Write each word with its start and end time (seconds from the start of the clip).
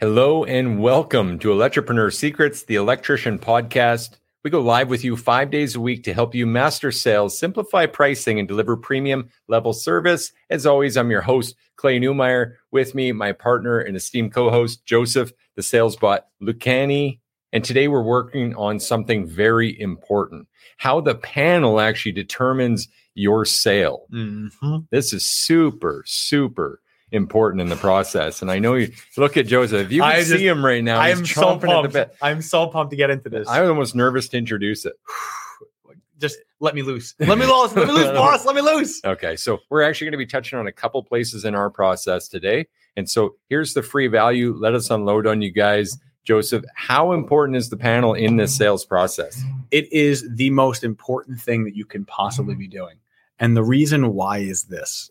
Hello 0.00 0.44
and 0.44 0.80
welcome 0.80 1.40
to 1.40 1.48
Electropreneur 1.48 2.14
Secrets, 2.14 2.62
the 2.62 2.76
electrician 2.76 3.36
podcast. 3.36 4.10
We 4.44 4.50
go 4.50 4.60
live 4.60 4.88
with 4.88 5.02
you 5.02 5.16
five 5.16 5.50
days 5.50 5.74
a 5.74 5.80
week 5.80 6.04
to 6.04 6.14
help 6.14 6.36
you 6.36 6.46
master 6.46 6.92
sales, 6.92 7.36
simplify 7.36 7.86
pricing, 7.86 8.38
and 8.38 8.46
deliver 8.46 8.76
premium 8.76 9.28
level 9.48 9.72
service. 9.72 10.30
As 10.50 10.66
always, 10.66 10.96
I'm 10.96 11.10
your 11.10 11.22
host, 11.22 11.56
Clay 11.74 11.98
Newmeyer. 11.98 12.54
With 12.70 12.94
me, 12.94 13.10
my 13.10 13.32
partner 13.32 13.80
and 13.80 13.96
esteemed 13.96 14.32
co 14.32 14.50
host, 14.50 14.84
Joseph, 14.84 15.32
the 15.56 15.64
sales 15.64 15.96
bot, 15.96 16.28
Lucani. 16.40 17.18
And 17.52 17.64
today 17.64 17.88
we're 17.88 18.00
working 18.00 18.54
on 18.54 18.78
something 18.78 19.26
very 19.26 19.80
important 19.80 20.46
how 20.76 21.00
the 21.00 21.16
panel 21.16 21.80
actually 21.80 22.12
determines 22.12 22.86
your 23.14 23.44
sale. 23.44 24.06
Mm-hmm. 24.12 24.76
This 24.92 25.12
is 25.12 25.26
super, 25.26 26.04
super 26.06 26.82
important 27.12 27.60
in 27.60 27.68
the 27.68 27.76
process. 27.76 28.42
And 28.42 28.50
I 28.50 28.58
know 28.58 28.74
you 28.74 28.92
look 29.16 29.36
at 29.36 29.46
Joseph. 29.46 29.90
You 29.90 30.02
can 30.02 30.10
I 30.10 30.22
see 30.22 30.46
him 30.46 30.64
right 30.64 30.82
now, 30.82 31.00
I'm 31.00 31.24
so 31.24 31.40
chomping 31.40 31.84
at 31.84 31.92
the 31.92 31.98
pumped. 31.98 32.16
I'm 32.22 32.42
so 32.42 32.66
pumped 32.66 32.90
to 32.90 32.96
get 32.96 33.10
into 33.10 33.28
this. 33.28 33.48
I 33.48 33.60
was 33.60 33.70
almost 33.70 33.94
nervous 33.94 34.28
to 34.28 34.38
introduce 34.38 34.84
it. 34.84 34.94
Just 36.18 36.38
let 36.58 36.74
me 36.74 36.82
loose. 36.82 37.14
Let 37.20 37.38
me 37.38 37.46
loose. 37.46 37.76
Let 37.76 37.86
me 37.86 37.92
loose, 37.92 38.06
boss. 38.16 38.44
Let 38.44 38.56
me 38.56 38.60
loose. 38.60 39.00
Okay, 39.04 39.36
so 39.36 39.60
we're 39.70 39.82
actually 39.82 40.06
going 40.06 40.12
to 40.12 40.18
be 40.18 40.26
touching 40.26 40.58
on 40.58 40.66
a 40.66 40.72
couple 40.72 41.00
places 41.04 41.44
in 41.44 41.54
our 41.54 41.70
process 41.70 42.26
today. 42.26 42.66
And 42.96 43.08
so 43.08 43.36
here's 43.48 43.74
the 43.74 43.82
free 43.84 44.08
value. 44.08 44.52
Let 44.58 44.74
us 44.74 44.90
unload 44.90 45.28
on 45.28 45.42
you 45.42 45.52
guys. 45.52 45.96
Joseph, 46.24 46.64
how 46.74 47.12
important 47.12 47.56
is 47.56 47.70
the 47.70 47.76
panel 47.76 48.12
in 48.12 48.36
this 48.36 48.54
sales 48.54 48.84
process? 48.84 49.40
It 49.70 49.90
is 49.92 50.28
the 50.34 50.50
most 50.50 50.82
important 50.82 51.40
thing 51.40 51.64
that 51.64 51.76
you 51.76 51.84
can 51.84 52.04
possibly 52.04 52.56
be 52.56 52.66
doing. 52.66 52.96
And 53.38 53.56
the 53.56 53.62
reason 53.62 54.12
why 54.14 54.38
is 54.38 54.64
this. 54.64 55.10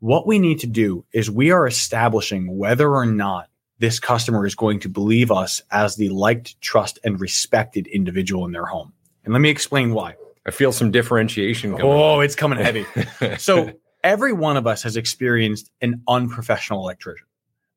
What 0.00 0.26
we 0.26 0.38
need 0.38 0.60
to 0.60 0.66
do 0.66 1.04
is 1.12 1.30
we 1.30 1.50
are 1.50 1.66
establishing 1.66 2.56
whether 2.56 2.94
or 2.94 3.06
not 3.06 3.48
this 3.78 4.00
customer 4.00 4.46
is 4.46 4.54
going 4.54 4.80
to 4.80 4.88
believe 4.88 5.30
us 5.30 5.60
as 5.70 5.96
the 5.96 6.08
liked, 6.08 6.60
trust, 6.60 6.98
and 7.04 7.20
respected 7.20 7.86
individual 7.88 8.46
in 8.46 8.52
their 8.52 8.64
home. 8.64 8.92
And 9.24 9.32
let 9.32 9.40
me 9.40 9.50
explain 9.50 9.92
why. 9.92 10.14
I 10.46 10.50
feel 10.50 10.72
some 10.72 10.90
differentiation 10.90 11.72
going 11.72 11.82
Oh, 11.82 12.20
it's 12.20 12.36
coming 12.36 12.58
heavy. 12.58 12.86
So 13.38 13.72
every 14.04 14.32
one 14.32 14.56
of 14.56 14.66
us 14.66 14.82
has 14.84 14.96
experienced 14.96 15.70
an 15.80 16.02
unprofessional 16.06 16.80
electrician. 16.80 17.26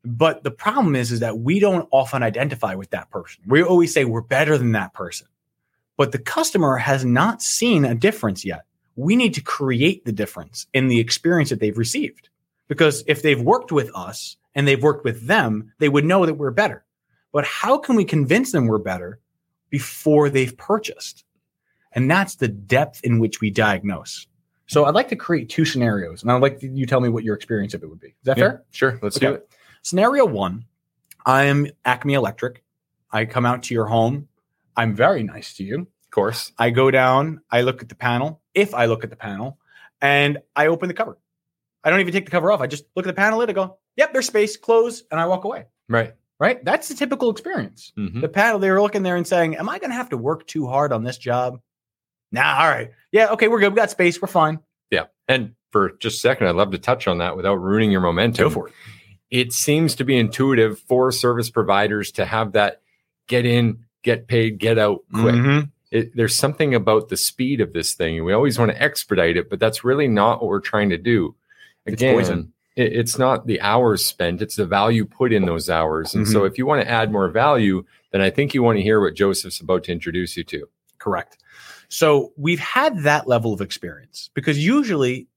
But 0.06 0.44
the 0.44 0.52
problem 0.52 0.96
is, 0.96 1.12
is 1.12 1.20
that 1.20 1.40
we 1.40 1.60
don't 1.60 1.90
often 1.92 2.24
identify 2.24 2.76
with 2.76 2.92
that 2.92 3.10
person. 3.10 3.44
We 3.48 3.64
always 3.64 3.94
say 3.94 4.06
we're 4.06 4.22
better 4.22 4.58
than 4.58 4.72
that 4.74 4.94
person. 4.94 5.28
But 5.98 6.14
the 6.14 6.20
customer 6.20 6.78
has 6.78 7.04
not 7.04 7.42
seen 7.42 7.84
a 7.84 7.96
difference 7.96 8.46
yet. 8.46 8.62
We 9.00 9.16
need 9.16 9.34
to 9.36 9.42
create 9.42 10.04
the 10.04 10.12
difference 10.12 10.68
in 10.74 10.90
the 10.90 11.00
experience 11.00 11.50
that 11.52 11.62
they've 11.62 11.78
received. 11.78 12.28
Because 12.68 13.02
if 13.08 13.22
they've 13.22 13.42
worked 13.42 13.72
with 13.72 13.90
us 13.96 14.36
and 14.56 14.68
they've 14.68 14.84
worked 14.84 15.06
with 15.06 15.26
them, 15.26 15.72
they 15.80 15.88
would 15.88 16.04
know 16.04 16.26
that 16.26 16.34
we're 16.34 16.52
better. 16.52 16.84
But 17.32 17.46
how 17.46 17.78
can 17.78 17.96
we 17.96 18.04
convince 18.04 18.52
them 18.52 18.68
we're 18.68 18.78
better 18.78 19.20
before 19.70 20.30
they've 20.30 20.56
purchased? 20.58 21.24
And 21.94 22.12
that's 22.12 22.36
the 22.36 22.50
depth 22.50 23.00
in 23.06 23.20
which 23.20 23.40
we 23.40 23.50
diagnose. 23.50 24.28
So 24.68 24.84
I'd 24.84 24.96
like 24.96 25.08
to 25.10 25.16
create 25.16 25.50
two 25.50 25.64
scenarios, 25.66 26.22
and 26.22 26.32
I'd 26.32 26.42
like 26.42 26.60
you 26.62 26.86
tell 26.86 27.00
me 27.00 27.08
what 27.10 27.24
your 27.24 27.36
experience 27.36 27.74
of 27.74 27.82
it 27.82 27.90
would 27.90 28.02
be. 28.02 28.10
Is 28.10 28.14
that 28.24 28.38
Yeah, 28.38 28.44
fair? 28.44 28.64
Sure, 28.72 29.00
let's 29.02 29.18
do 29.18 29.28
Okay. 29.30 29.36
it. 29.38 29.50
Scenario 29.82 30.26
one, 30.26 30.66
I'm 31.26 31.68
Acme 31.86 32.16
Electric. 32.16 32.64
I 33.12 33.26
come 33.26 33.46
out 33.46 33.64
to 33.64 33.74
your 33.74 33.86
home. 33.86 34.28
I'm 34.76 34.94
very 34.94 35.24
nice 35.24 35.54
to 35.56 35.64
you. 35.64 35.88
Of 36.10 36.12
course. 36.12 36.52
I 36.58 36.72
go 36.72 36.90
down, 36.90 37.42
I 37.52 37.62
look 37.62 37.82
at 37.84 37.90
the 37.90 37.96
panel, 37.96 38.42
if 38.56 38.74
I 38.74 38.86
look 38.86 39.04
at 39.04 39.10
the 39.12 39.16
panel, 39.16 39.60
and 40.02 40.40
I 40.56 40.68
open 40.68 40.88
the 40.88 40.94
cover. 40.96 41.18
I 41.84 41.90
don't 41.92 42.00
even 42.00 42.12
take 42.14 42.26
the 42.26 42.32
cover 42.32 42.52
off. 42.52 42.62
I 42.62 42.68
just 42.68 42.84
look 42.96 43.06
at 43.06 43.10
the 43.10 43.14
panel 43.22 43.40
lid. 43.40 43.50
I 43.50 43.54
go, 43.54 43.78
yep, 43.96 44.12
there's 44.12 44.26
space, 44.28 44.58
close, 44.58 45.04
and 45.12 45.20
I 45.20 45.28
walk 45.28 45.44
away. 45.44 45.66
Right. 45.88 46.14
Right? 46.40 46.64
That's 46.66 46.88
the 46.88 46.96
typical 46.96 47.30
experience. 47.30 47.92
Mhm. 47.98 48.22
The 48.22 48.28
panel, 48.30 48.60
they 48.60 48.72
were 48.72 48.82
looking 48.82 49.04
there 49.04 49.18
and 49.18 49.28
saying, 49.28 49.56
Am 49.58 49.70
I 49.70 49.78
going 49.78 49.92
to 49.92 49.96
have 49.96 50.10
to 50.10 50.18
work 50.18 50.48
too 50.48 50.68
hard 50.68 50.92
on 50.94 51.04
this 51.04 51.18
job? 51.18 51.60
Nah, 52.32 52.60
all 52.62 52.70
right. 52.70 52.92
Yeah, 53.12 53.28
okay, 53.32 53.48
we're 53.48 53.60
good. 53.60 53.72
We 53.74 53.76
got 53.76 53.92
space. 53.92 54.22
We're 54.22 54.28
fine. 54.30 54.60
Yeah. 54.90 55.06
And 55.28 55.54
for 55.72 55.92
just 56.00 56.18
a 56.18 56.20
second, 56.22 56.48
I'd 56.48 56.56
love 56.56 56.72
to 56.72 56.78
touch 56.80 57.08
on 57.08 57.18
that 57.20 57.36
without 57.36 57.56
ruining 57.56 57.92
your 57.92 58.02
momentum. 58.02 58.46
Go 58.46 58.50
for 58.50 58.68
it. 58.70 58.74
it 59.30 59.54
seems 59.54 59.96
to 59.96 60.04
be 60.04 60.18
intuitive 60.18 60.80
for 60.80 61.12
service 61.12 61.50
providers 61.52 62.12
to 62.14 62.26
have 62.26 62.54
that 62.54 62.82
get 63.28 63.46
in, 63.46 63.86
get 64.04 64.28
paid, 64.28 64.58
get 64.60 64.80
out 64.80 65.02
quick. 65.14 65.36
Mhm. 65.36 65.72
It, 65.92 66.16
there's 66.16 66.36
something 66.36 66.76
about 66.76 67.10
the 67.10 67.18
speed 67.18 67.62
of 67.62 67.74
this 67.74 67.94
thing. 67.96 68.24
We 68.24 68.34
always 68.34 68.60
want 68.60 68.72
to 68.72 68.82
expedite 68.82 69.38
it, 69.38 69.50
but 69.50 69.60
that's 69.60 69.84
really 69.84 70.08
not 70.08 70.42
what 70.42 70.50
we're 70.50 70.60
trying 70.60 70.90
to 70.90 70.98
do. 70.98 71.36
It's 71.86 71.96
Again, 72.02 72.16
poison. 72.16 72.54
it- 72.76 72.94
it's 72.94 73.18
not 73.18 73.48
the 73.48 73.60
hours 73.62 74.06
spent, 74.06 74.42
it's 74.42 74.56
the 74.56 74.66
value 74.68 75.06
put 75.06 75.34
in 75.34 75.46
those 75.46 75.70
hours. 75.70 76.14
And 76.14 76.28
so 76.28 76.42
Mhm. 76.42 76.48
if 76.48 76.58
you 76.58 76.66
want 76.68 76.82
to 76.84 76.90
add 76.90 77.12
more 77.12 77.28
value, 77.30 77.84
then 78.12 78.22
I 78.22 78.30
think 78.30 78.54
you 78.54 78.62
want 78.64 78.78
to 78.78 78.84
hear 78.84 79.02
what 79.02 79.16
Joseph's 79.16 79.60
about 79.60 79.84
to 79.86 79.92
introduce 79.92 80.38
you 80.38 80.44
to. 80.46 80.68
Correct. 81.00 81.38
So 81.88 82.34
we've 82.38 82.60
had 82.60 83.00
that 83.04 83.28
level 83.28 83.52
of 83.54 83.62
experience 83.62 84.30
because 84.36 84.64
usually, 84.64 85.28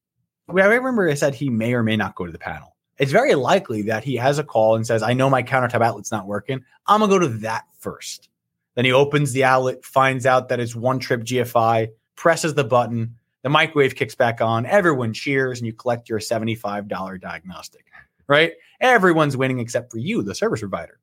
I 0.47 0.53
remember 0.65 1.09
I 1.09 1.15
said 1.15 1.33
he 1.33 1.49
may 1.49 1.73
or 1.73 1.81
may 1.83 1.97
not 1.97 2.13
go 2.15 2.25
to 2.27 2.31
the 2.31 2.37
panel. 2.37 2.75
It's 2.99 3.11
very 3.11 3.33
likely 3.33 3.81
that 3.83 4.03
he 4.03 4.17
has 4.17 4.37
a 4.37 4.43
call 4.43 4.75
and 4.75 4.85
says, 4.85 5.01
I 5.01 5.13
know 5.13 5.29
my 5.31 5.41
countertop 5.41 5.81
outlet's 5.81 6.11
not 6.11 6.27
working. 6.27 6.63
I'm 6.85 6.99
going 6.99 7.09
to 7.09 7.15
go 7.17 7.19
to 7.27 7.37
that 7.39 7.63
first. 7.79 8.29
Then 8.75 8.85
he 8.85 8.91
opens 8.91 9.33
the 9.33 9.43
outlet, 9.43 9.85
finds 9.85 10.25
out 10.25 10.49
that 10.49 10.59
it's 10.59 10.75
one 10.75 10.99
trip 10.99 11.21
GFI, 11.21 11.89
presses 12.15 12.53
the 12.53 12.63
button, 12.63 13.15
the 13.43 13.49
microwave 13.49 13.95
kicks 13.95 14.15
back 14.15 14.41
on, 14.41 14.65
everyone 14.65 15.13
cheers, 15.13 15.59
and 15.59 15.67
you 15.67 15.73
collect 15.73 16.09
your 16.09 16.19
$75 16.19 17.21
diagnostic, 17.21 17.85
right? 18.27 18.53
Everyone's 18.79 19.37
winning 19.37 19.59
except 19.59 19.91
for 19.91 19.99
you, 19.99 20.23
the 20.23 20.33
service 20.33 20.61
provider. 20.61 20.99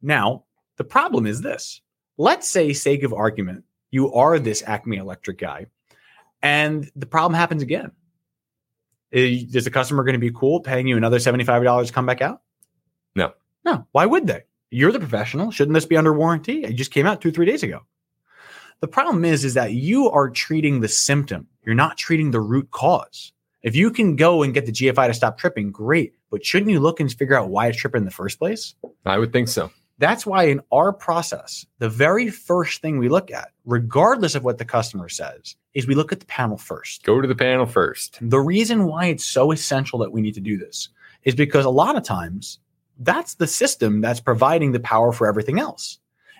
Now, 0.00 0.44
the 0.76 0.84
problem 0.84 1.26
is 1.26 1.42
this 1.42 1.82
let's 2.20 2.46
say, 2.46 2.72
sake 2.74 3.02
of 3.02 3.14
argument, 3.14 3.64
you 3.90 4.12
are 4.12 4.38
this 4.38 4.62
Acme 4.66 4.98
Electric 4.98 5.38
guy, 5.38 5.66
and 6.42 6.90
the 6.94 7.06
problem 7.06 7.34
happens 7.34 7.62
again. 7.62 7.92
Eh, 9.12 9.20
is 9.20 9.56
is 9.56 9.64
the 9.64 9.70
customer 9.70 10.04
going 10.04 10.14
to 10.14 10.18
be 10.18 10.30
cool 10.30 10.60
paying 10.60 10.86
you 10.86 10.96
another 10.96 11.18
$75 11.18 11.86
to 11.86 11.92
come 11.92 12.06
back 12.06 12.20
out? 12.20 12.42
No. 13.14 13.32
No. 13.64 13.86
Why 13.92 14.06
would 14.06 14.26
they? 14.26 14.42
You're 14.70 14.92
the 14.92 15.00
professional. 15.00 15.50
Shouldn't 15.50 15.74
this 15.74 15.86
be 15.86 15.96
under 15.96 16.12
warranty? 16.12 16.62
It 16.62 16.74
just 16.74 16.92
came 16.92 17.06
out 17.06 17.20
two, 17.20 17.32
three 17.32 17.46
days 17.46 17.64
ago. 17.64 17.80
The 18.80 18.88
problem 18.88 19.24
is, 19.24 19.44
is 19.44 19.54
that 19.54 19.72
you 19.72 20.08
are 20.10 20.30
treating 20.30 20.80
the 20.80 20.88
symptom. 20.88 21.48
You're 21.66 21.74
not 21.74 21.98
treating 21.98 22.30
the 22.30 22.40
root 22.40 22.70
cause. 22.70 23.32
If 23.62 23.74
you 23.76 23.90
can 23.90 24.16
go 24.16 24.42
and 24.42 24.54
get 24.54 24.66
the 24.66 24.72
GFI 24.72 25.08
to 25.08 25.14
stop 25.14 25.36
tripping, 25.36 25.70
great. 25.70 26.14
But 26.30 26.46
shouldn't 26.46 26.70
you 26.70 26.80
look 26.80 27.00
and 27.00 27.12
figure 27.12 27.38
out 27.38 27.50
why 27.50 27.66
it's 27.66 27.78
tripping 27.78 28.00
in 28.00 28.04
the 28.04 28.10
first 28.12 28.38
place? 28.38 28.74
I 29.04 29.18
would 29.18 29.32
think 29.32 29.48
so. 29.48 29.70
That's 29.98 30.24
why 30.24 30.44
in 30.44 30.62
our 30.72 30.94
process, 30.94 31.66
the 31.78 31.90
very 31.90 32.30
first 32.30 32.80
thing 32.80 32.96
we 32.96 33.10
look 33.10 33.30
at, 33.30 33.50
regardless 33.66 34.34
of 34.34 34.44
what 34.44 34.56
the 34.56 34.64
customer 34.64 35.10
says, 35.10 35.56
is 35.74 35.86
we 35.86 35.94
look 35.94 36.10
at 36.10 36.20
the 36.20 36.26
panel 36.26 36.56
first. 36.56 37.02
Go 37.02 37.20
to 37.20 37.28
the 37.28 37.34
panel 37.34 37.66
first. 37.66 38.18
The 38.22 38.40
reason 38.40 38.86
why 38.86 39.06
it's 39.06 39.26
so 39.26 39.50
essential 39.50 39.98
that 39.98 40.12
we 40.12 40.22
need 40.22 40.34
to 40.34 40.40
do 40.40 40.56
this 40.56 40.88
is 41.24 41.34
because 41.34 41.66
a 41.66 41.70
lot 41.70 41.96
of 41.96 42.02
times 42.02 42.60
that's 43.00 43.34
the 43.34 43.46
system 43.46 44.00
that's 44.00 44.20
providing 44.20 44.72
the 44.72 44.80
power 44.80 45.10
for 45.12 45.26
everything 45.26 45.58
else. 45.58 45.98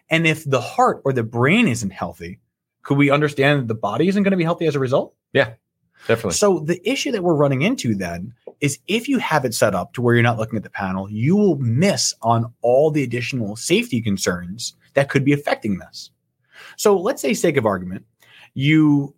And 0.09 0.27
if 0.27 0.49
the 0.49 0.61
heart 0.61 1.03
or 1.05 1.13
the 1.13 1.23
brain 1.23 1.67
isn't 1.67 1.91
healthy, 1.91 2.41
could 2.83 2.99
we 2.99 3.11
understand 3.11 3.61
that 3.61 3.69
the 3.69 3.75
body 3.75 4.09
isn't 4.09 4.23
going 4.23 4.33
to 4.33 4.37
be 4.37 4.45
healthy 4.45 4.67
as 4.67 4.77
a 4.77 4.81
result? 4.81 5.15
Yeah, 5.33 5.55
definitely. 6.07 6.33
So 6.33 6.61
the 6.61 6.81
issue 6.89 7.13
that 7.13 7.23
we're 7.23 7.35
running 7.35 7.63
into 7.63 7.95
then 7.95 8.35
is 8.61 8.79
if 8.87 9.09
you 9.09 9.19
have 9.19 9.45
it 9.45 9.55
set 9.55 9.75
up 9.75 9.95
to 9.95 10.03
where 10.03 10.15
you're 10.15 10.23
not 10.23 10.39
looking 10.39 10.57
at 10.57 10.63
the 10.63 10.71
panel, 10.71 11.11
you 11.11 11.37
will 11.37 11.57
miss 11.59 12.15
on 12.23 12.53
all 12.63 12.91
the 12.91 13.03
additional 13.03 13.57
safety 13.57 14.01
concerns 14.01 14.75
that 14.95 15.09
could 15.09 15.25
be 15.25 15.33
affecting 15.33 15.79
this. 15.79 16.11
So 16.77 16.97
let's 16.97 17.23
say, 17.23 17.33
sake 17.35 17.57
of 17.57 17.67
argument, 17.67 18.05
you 18.55 19.15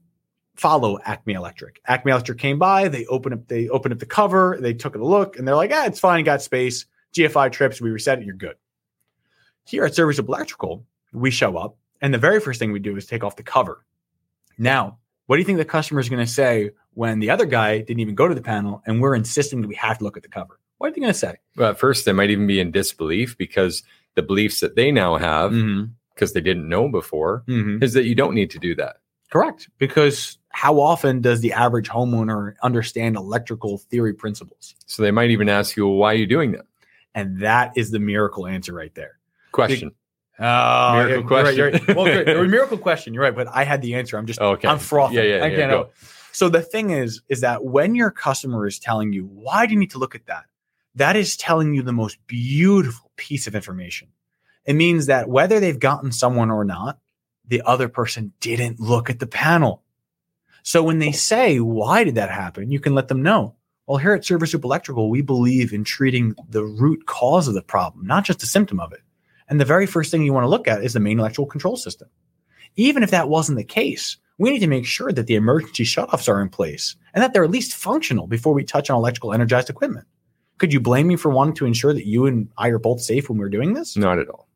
follow 0.54 0.98
Acme 1.04 1.34
Electric. 1.34 1.80
Acme 1.86 2.12
Electric 2.12 2.38
came 2.38 2.58
by, 2.58 2.88
they 2.88 3.06
open 3.06 3.32
up, 3.32 3.48
they 3.48 3.68
opened 3.68 3.94
up 3.94 3.98
the 3.98 4.06
cover, 4.06 4.58
they 4.60 4.74
took 4.74 4.94
a 4.94 4.98
look, 4.98 5.38
and 5.38 5.48
they're 5.48 5.56
like, 5.56 5.72
ah, 5.72 5.86
it's 5.86 5.98
fine, 5.98 6.24
got 6.24 6.42
space. 6.42 6.86
GFI 7.14 7.52
trips, 7.52 7.80
we 7.80 7.90
reset 7.90 8.18
it, 8.18 8.24
you're 8.24 8.34
good. 8.34 8.56
Here 9.64 9.84
at 9.84 9.94
Service 9.94 10.18
Electrical, 10.18 10.84
we 11.12 11.30
show 11.30 11.56
up, 11.56 11.76
and 12.00 12.12
the 12.12 12.18
very 12.18 12.40
first 12.40 12.58
thing 12.58 12.72
we 12.72 12.80
do 12.80 12.96
is 12.96 13.06
take 13.06 13.22
off 13.22 13.36
the 13.36 13.42
cover. 13.42 13.84
Now, 14.58 14.98
what 15.26 15.36
do 15.36 15.40
you 15.40 15.46
think 15.46 15.58
the 15.58 15.64
customer 15.64 16.00
is 16.00 16.08
going 16.08 16.24
to 16.24 16.30
say 16.30 16.70
when 16.94 17.20
the 17.20 17.30
other 17.30 17.46
guy 17.46 17.78
didn't 17.78 18.00
even 18.00 18.14
go 18.14 18.28
to 18.28 18.34
the 18.34 18.42
panel 18.42 18.82
and 18.86 19.00
we're 19.00 19.14
insisting 19.14 19.60
that 19.62 19.68
we 19.68 19.76
have 19.76 19.98
to 19.98 20.04
look 20.04 20.16
at 20.16 20.22
the 20.22 20.28
cover? 20.28 20.58
What 20.78 20.88
are 20.88 20.94
they 20.94 21.00
going 21.00 21.12
to 21.12 21.18
say? 21.18 21.36
Well, 21.56 21.70
at 21.70 21.78
first, 21.78 22.04
they 22.04 22.12
might 22.12 22.30
even 22.30 22.46
be 22.46 22.58
in 22.60 22.72
disbelief 22.72 23.38
because 23.38 23.82
the 24.14 24.22
beliefs 24.22 24.60
that 24.60 24.74
they 24.74 24.90
now 24.90 25.16
have, 25.16 25.52
Mm-hmm. 25.52 25.92
because 26.14 26.32
they 26.32 26.40
didn't 26.40 26.68
know 26.68 26.88
before, 26.88 27.44
Mm-hmm. 27.46 27.82
is 27.84 27.92
that 27.92 28.04
you 28.04 28.14
don't 28.14 28.34
need 28.34 28.50
to 28.50 28.58
do 28.58 28.74
that. 28.76 28.96
Correct. 29.30 29.68
Because 29.78 30.38
how 30.50 30.80
often 30.80 31.20
does 31.22 31.40
the 31.40 31.52
average 31.52 31.88
homeowner 31.88 32.54
understand 32.62 33.16
electrical 33.16 33.78
theory 33.78 34.12
principles? 34.12 34.74
So 34.86 35.02
they 35.02 35.10
might 35.12 35.30
even 35.30 35.48
ask 35.48 35.76
you, 35.76 35.86
well, 35.86 35.96
why 35.96 36.12
are 36.12 36.16
you 36.16 36.26
doing 36.26 36.52
that? 36.52 36.66
And 37.14 37.40
that 37.40 37.72
is 37.76 37.90
the 37.90 37.98
miracle 37.98 38.46
answer 38.46 38.72
right 38.72 38.94
there. 38.94 39.18
Question. 39.52 39.92
Oh, 40.38 40.94
Miracle 40.94 41.08
you're 41.08 41.22
right, 41.22 41.26
question. 41.26 41.56
you're 41.56 41.70
right. 41.70 41.96
Well, 41.96 42.04
good. 42.06 42.26
Miracle 42.50 42.78
question. 42.78 43.14
You're 43.14 43.22
right, 43.22 43.34
but 43.34 43.48
I 43.48 43.64
had 43.64 43.82
the 43.82 43.94
answer. 43.94 44.16
I'm 44.16 44.26
just 44.26 44.40
Okay. 44.40 44.66
I'm 44.66 44.78
frothing. 44.78 45.18
Yeah, 45.18 45.22
yeah, 45.22 45.44
I 45.44 45.48
yeah, 45.48 45.56
can't. 45.68 45.88
So 46.32 46.48
the 46.48 46.62
thing 46.62 46.90
is, 46.90 47.20
is 47.28 47.42
that 47.42 47.64
when 47.64 47.94
your 47.94 48.10
customer 48.10 48.66
is 48.66 48.78
telling 48.78 49.12
you, 49.12 49.26
why 49.26 49.66
do 49.66 49.74
you 49.74 49.78
need 49.78 49.90
to 49.90 49.98
look 49.98 50.14
at 50.14 50.26
that? 50.26 50.44
That 50.94 51.16
is 51.16 51.36
telling 51.36 51.74
you 51.74 51.82
the 51.82 51.92
most 51.92 52.18
beautiful 52.26 53.10
piece 53.16 53.46
of 53.46 53.54
information. 53.54 54.08
It 54.64 54.74
means 54.74 55.06
that 55.06 55.28
whether 55.28 55.60
they've 55.60 55.78
gotten 55.78 56.12
someone 56.12 56.50
or 56.50 56.64
not, 56.64 56.98
the 57.46 57.62
other 57.62 57.88
person 57.88 58.32
didn't 58.40 58.80
look 58.80 59.10
at 59.10 59.18
the 59.18 59.26
panel. 59.26 59.82
So 60.62 60.82
when 60.82 60.98
they 60.98 61.12
say, 61.12 61.60
why 61.60 62.04
did 62.04 62.14
that 62.14 62.30
happen? 62.30 62.70
You 62.70 62.80
can 62.80 62.94
let 62.94 63.08
them 63.08 63.22
know. 63.22 63.56
Well, 63.86 63.98
here 63.98 64.12
at 64.14 64.24
Server 64.24 64.46
Soup 64.46 64.62
Electrical, 64.62 65.10
we 65.10 65.22
believe 65.22 65.72
in 65.72 65.84
treating 65.84 66.34
the 66.48 66.64
root 66.64 67.06
cause 67.06 67.48
of 67.48 67.54
the 67.54 67.62
problem, 67.62 68.06
not 68.06 68.24
just 68.24 68.42
a 68.42 68.46
symptom 68.46 68.78
of 68.78 68.92
it. 68.92 69.00
And 69.48 69.60
the 69.60 69.64
very 69.64 69.86
first 69.86 70.10
thing 70.10 70.22
you 70.22 70.32
want 70.32 70.44
to 70.44 70.48
look 70.48 70.68
at 70.68 70.84
is 70.84 70.92
the 70.92 71.00
main 71.00 71.18
electrical 71.18 71.46
control 71.46 71.76
system. 71.76 72.08
Even 72.76 73.02
if 73.02 73.10
that 73.10 73.28
wasn't 73.28 73.58
the 73.58 73.64
case, 73.64 74.16
we 74.38 74.50
need 74.50 74.60
to 74.60 74.66
make 74.66 74.86
sure 74.86 75.12
that 75.12 75.26
the 75.26 75.34
emergency 75.34 75.84
shutoffs 75.84 76.28
are 76.28 76.40
in 76.40 76.48
place 76.48 76.96
and 77.12 77.22
that 77.22 77.32
they're 77.32 77.44
at 77.44 77.50
least 77.50 77.74
functional 77.74 78.26
before 78.26 78.54
we 78.54 78.64
touch 78.64 78.88
on 78.88 78.96
electrical 78.96 79.32
energized 79.32 79.68
equipment. 79.68 80.06
Could 80.58 80.72
you 80.72 80.80
blame 80.80 81.08
me 81.08 81.16
for 81.16 81.30
wanting 81.30 81.54
to 81.54 81.66
ensure 81.66 81.92
that 81.92 82.06
you 82.06 82.26
and 82.26 82.48
I 82.56 82.68
are 82.68 82.78
both 82.78 83.00
safe 83.00 83.28
when 83.28 83.38
we're 83.38 83.48
doing 83.48 83.74
this? 83.74 83.96
Not 83.96 84.18
at 84.18 84.28
all. 84.28 84.48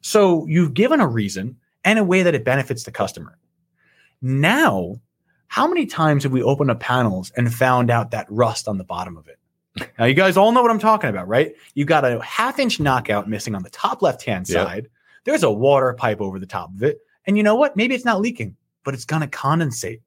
So 0.00 0.46
you've 0.46 0.74
given 0.74 1.00
a 1.00 1.08
reason 1.08 1.56
and 1.84 1.98
a 1.98 2.04
way 2.04 2.22
that 2.22 2.34
it 2.34 2.44
benefits 2.44 2.84
the 2.84 2.92
customer. 2.92 3.38
Now, 4.22 5.00
how 5.48 5.66
many 5.66 5.86
times 5.86 6.22
have 6.22 6.32
we 6.32 6.42
opened 6.42 6.70
up 6.70 6.80
panels 6.80 7.30
and 7.36 7.52
found 7.52 7.90
out 7.90 8.12
that 8.12 8.26
rust 8.30 8.68
on 8.68 8.78
the 8.78 8.84
bottom 8.84 9.16
of 9.16 9.28
it? 9.28 9.38
Now, 9.98 10.04
you 10.06 10.14
guys 10.14 10.36
all 10.36 10.52
know 10.52 10.62
what 10.62 10.70
I'm 10.70 10.78
talking 10.78 11.08
about, 11.10 11.28
right? 11.28 11.54
You 11.74 11.84
got 11.84 12.04
a 12.04 12.20
half 12.22 12.58
inch 12.58 12.80
knockout 12.80 13.28
missing 13.28 13.54
on 13.54 13.62
the 13.62 13.70
top 13.70 14.02
left 14.02 14.24
hand 14.24 14.48
Yep. 14.48 14.66
side. 14.66 14.88
There's 15.24 15.42
a 15.42 15.50
water 15.50 15.92
pipe 15.94 16.20
over 16.20 16.38
the 16.38 16.46
top 16.46 16.74
of 16.74 16.82
it. 16.82 16.98
And 17.26 17.36
you 17.36 17.42
know 17.42 17.54
what? 17.54 17.76
Maybe 17.76 17.94
it's 17.94 18.04
not 18.04 18.20
leaking, 18.20 18.56
but 18.84 18.94
it's 18.94 19.04
going 19.04 19.22
to 19.22 19.28
condensate. 19.28 20.00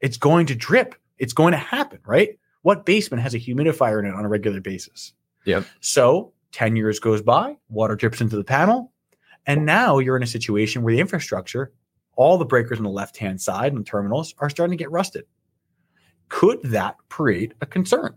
It's 0.00 0.16
going 0.16 0.46
to 0.46 0.54
drip. 0.54 0.94
It's 1.18 1.32
going 1.32 1.52
to 1.52 1.58
happen, 1.58 2.00
right? 2.06 2.38
What 2.62 2.84
basement 2.84 3.22
has 3.22 3.34
a 3.34 3.38
humidifier 3.38 3.98
in 4.00 4.06
it 4.06 4.14
on 4.14 4.24
a 4.24 4.28
regular 4.28 4.60
basis? 4.60 5.12
Yep. 5.44 5.66
So 5.80 6.32
10 6.52 6.76
years 6.76 6.98
goes 6.98 7.22
by, 7.22 7.56
water 7.68 7.94
drips 7.96 8.20
into 8.20 8.36
the 8.36 8.44
panel. 8.44 8.92
And 9.46 9.66
now 9.66 9.98
you're 9.98 10.16
in 10.16 10.22
a 10.22 10.26
situation 10.28 10.82
where 10.82 10.94
the 10.94 11.00
infrastructure, 11.00 11.72
all 12.16 12.38
the 12.38 12.44
breakers 12.44 12.78
on 12.78 12.84
the 12.84 12.90
left 12.90 13.16
hand 13.16 13.40
side 13.40 13.72
and 13.72 13.80
the 13.80 13.88
terminals 13.88 14.34
are 14.38 14.50
starting 14.50 14.76
to 14.76 14.82
get 14.82 14.90
rusted. 14.90 15.24
Could 16.28 16.60
that 16.62 16.96
create 17.08 17.54
a 17.60 17.66
concern? 17.66 18.16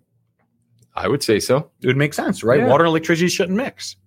I 0.96 1.10
would 1.10 1.22
say 1.22 1.40
so. 1.40 1.70
It 1.82 1.88
would 1.88 1.98
make 1.98 2.14
sense, 2.14 2.44
right? 2.44 2.62
Yeah. 2.62 2.68
Water 2.68 2.86
and 2.86 2.90
electricity 2.90 3.28
shouldn't 3.28 3.58
mix. 3.58 3.98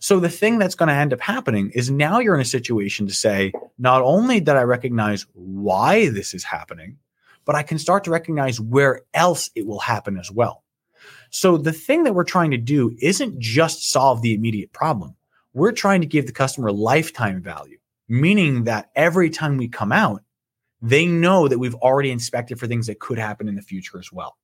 So 0.00 0.18
the 0.18 0.28
thing 0.28 0.58
that's 0.58 0.74
going 0.74 0.88
to 0.88 0.94
end 0.94 1.12
up 1.12 1.20
happening 1.20 1.70
is 1.74 1.90
now 1.90 2.18
you're 2.18 2.34
in 2.34 2.40
a 2.40 2.44
situation 2.44 3.06
to 3.06 3.14
say, 3.14 3.52
not 3.78 4.02
only 4.02 4.40
did 4.40 4.56
I 4.56 4.62
recognize 4.62 5.26
why 5.32 6.08
this 6.08 6.34
is 6.34 6.42
happening, 6.42 6.98
but 7.44 7.54
I 7.54 7.62
can 7.62 7.78
start 7.78 8.04
to 8.04 8.10
recognize 8.10 8.60
where 8.60 9.02
else 9.14 9.50
it 9.54 9.66
will 9.66 9.78
happen 9.78 10.18
as 10.18 10.30
well. 10.30 10.64
So 11.30 11.56
the 11.56 11.72
thing 11.72 12.04
that 12.04 12.14
we're 12.14 12.24
trying 12.24 12.50
to 12.50 12.56
do 12.56 12.96
isn't 13.00 13.38
just 13.38 13.90
solve 13.90 14.22
the 14.22 14.34
immediate 14.34 14.72
problem. 14.72 15.14
We're 15.52 15.72
trying 15.72 16.00
to 16.00 16.06
give 16.06 16.26
the 16.26 16.32
customer 16.32 16.72
lifetime 16.72 17.40
value, 17.40 17.78
meaning 18.08 18.64
that 18.64 18.90
every 18.94 19.30
time 19.30 19.56
we 19.56 19.68
come 19.68 19.92
out, 19.92 20.22
they 20.82 21.06
know 21.06 21.48
that 21.48 21.58
we've 21.58 21.74
already 21.76 22.10
inspected 22.10 22.58
for 22.58 22.66
things 22.66 22.86
that 22.86 23.00
could 23.00 23.18
happen 23.18 23.48
in 23.48 23.54
the 23.54 23.62
future 23.62 23.98
as 23.98 24.12
well. 24.12 24.36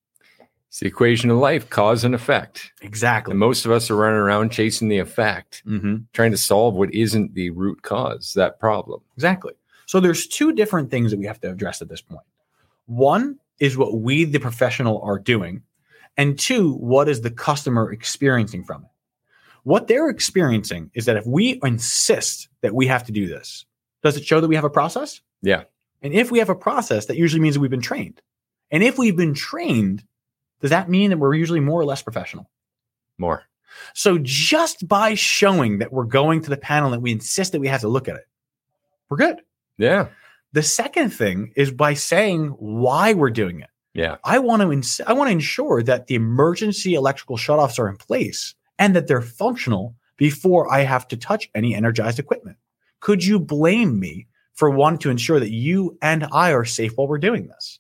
It's 0.68 0.78
the 0.78 0.86
equation 0.86 1.30
of 1.30 1.38
life, 1.38 1.68
cause 1.68 2.04
and 2.04 2.14
effect. 2.14 2.72
Exactly. 2.80 3.32
And 3.32 3.40
most 3.40 3.64
of 3.66 3.72
us 3.72 3.90
are 3.90 3.96
running 3.96 4.20
around 4.20 4.52
chasing 4.52 4.88
the 4.88 4.98
effect, 4.98 5.62
Mm-hmm. 5.66 5.96
trying 6.12 6.30
to 6.30 6.36
solve 6.36 6.74
what 6.74 6.94
isn't 6.94 7.34
the 7.34 7.50
root 7.50 7.82
cause, 7.82 8.34
that 8.34 8.60
problem. 8.60 9.00
Exactly. 9.16 9.52
So 9.86 9.98
there's 9.98 10.28
two 10.28 10.52
different 10.52 10.90
things 10.90 11.10
that 11.10 11.18
we 11.18 11.26
have 11.26 11.40
to 11.40 11.50
address 11.50 11.82
at 11.82 11.88
this 11.88 12.00
point. 12.00 12.22
One 12.86 13.40
is 13.58 13.76
what 13.76 13.98
we, 13.98 14.24
the 14.24 14.38
professional, 14.38 15.02
are 15.02 15.18
doing, 15.18 15.62
and 16.16 16.38
two, 16.38 16.74
what 16.74 17.08
is 17.08 17.20
the 17.20 17.30
customer 17.30 17.92
experiencing 17.92 18.62
from 18.62 18.84
it? 18.84 18.89
What 19.64 19.88
they're 19.88 20.08
experiencing 20.08 20.90
is 20.94 21.04
that 21.06 21.16
if 21.16 21.26
we 21.26 21.60
insist 21.62 22.48
that 22.62 22.74
we 22.74 22.86
have 22.86 23.04
to 23.04 23.12
do 23.12 23.26
this, 23.26 23.66
does 24.02 24.16
it 24.16 24.24
show 24.24 24.40
that 24.40 24.48
we 24.48 24.54
have 24.54 24.64
a 24.64 24.70
process? 24.70 25.20
Yeah. 25.42 25.64
And 26.02 26.14
if 26.14 26.30
we 26.30 26.38
have 26.38 26.48
a 26.48 26.54
process, 26.54 27.06
that 27.06 27.16
usually 27.16 27.42
means 27.42 27.54
that 27.54 27.60
we've 27.60 27.70
been 27.70 27.80
trained. 27.80 28.22
And 28.70 28.82
if 28.82 28.98
we've 28.98 29.16
been 29.16 29.34
trained, 29.34 30.04
does 30.60 30.70
that 30.70 30.88
mean 30.88 31.10
that 31.10 31.18
we're 31.18 31.34
usually 31.34 31.60
more 31.60 31.80
or 31.80 31.84
less 31.84 32.02
professional? 32.02 32.48
More. 33.18 33.44
So 33.94 34.18
just 34.18 34.86
by 34.88 35.14
showing 35.14 35.78
that 35.78 35.92
we're 35.92 36.04
going 36.04 36.42
to 36.42 36.50
the 36.50 36.56
panel 36.56 36.92
and 36.92 37.02
we 37.02 37.12
insist 37.12 37.52
that 37.52 37.60
we 37.60 37.68
have 37.68 37.82
to 37.82 37.88
look 37.88 38.08
at 38.08 38.16
it, 38.16 38.26
we're 39.08 39.18
good. 39.18 39.42
Yeah. 39.78 40.08
The 40.52 40.62
second 40.62 41.10
thing 41.10 41.52
is 41.56 41.70
by 41.70 41.94
saying 41.94 42.48
why 42.48 43.14
we're 43.14 43.30
doing 43.30 43.60
it. 43.60 43.68
Yeah. 43.94 44.16
I 44.24 44.38
want 44.38 44.62
to 44.62 44.72
ins- 44.72 45.00
I 45.06 45.12
want 45.12 45.28
to 45.28 45.32
ensure 45.32 45.82
that 45.82 46.06
the 46.06 46.14
emergency 46.14 46.94
electrical 46.94 47.36
shutoffs 47.36 47.78
are 47.78 47.88
in 47.88 47.96
place 47.96 48.54
and 48.80 48.96
that 48.96 49.06
they're 49.06 49.22
functional 49.22 49.94
before 50.16 50.72
I 50.72 50.80
have 50.80 51.06
to 51.08 51.16
touch 51.16 51.48
any 51.54 51.74
energized 51.74 52.18
equipment. 52.18 52.56
Could 52.98 53.24
you 53.24 53.38
blame 53.38 54.00
me 54.00 54.26
for 54.54 54.70
wanting 54.70 54.98
to 55.00 55.10
ensure 55.10 55.38
that 55.38 55.52
you 55.52 55.96
and 56.02 56.26
I 56.32 56.52
are 56.52 56.64
safe 56.64 56.96
while 56.96 57.06
we're 57.06 57.18
doing 57.18 57.46
this? 57.46 57.78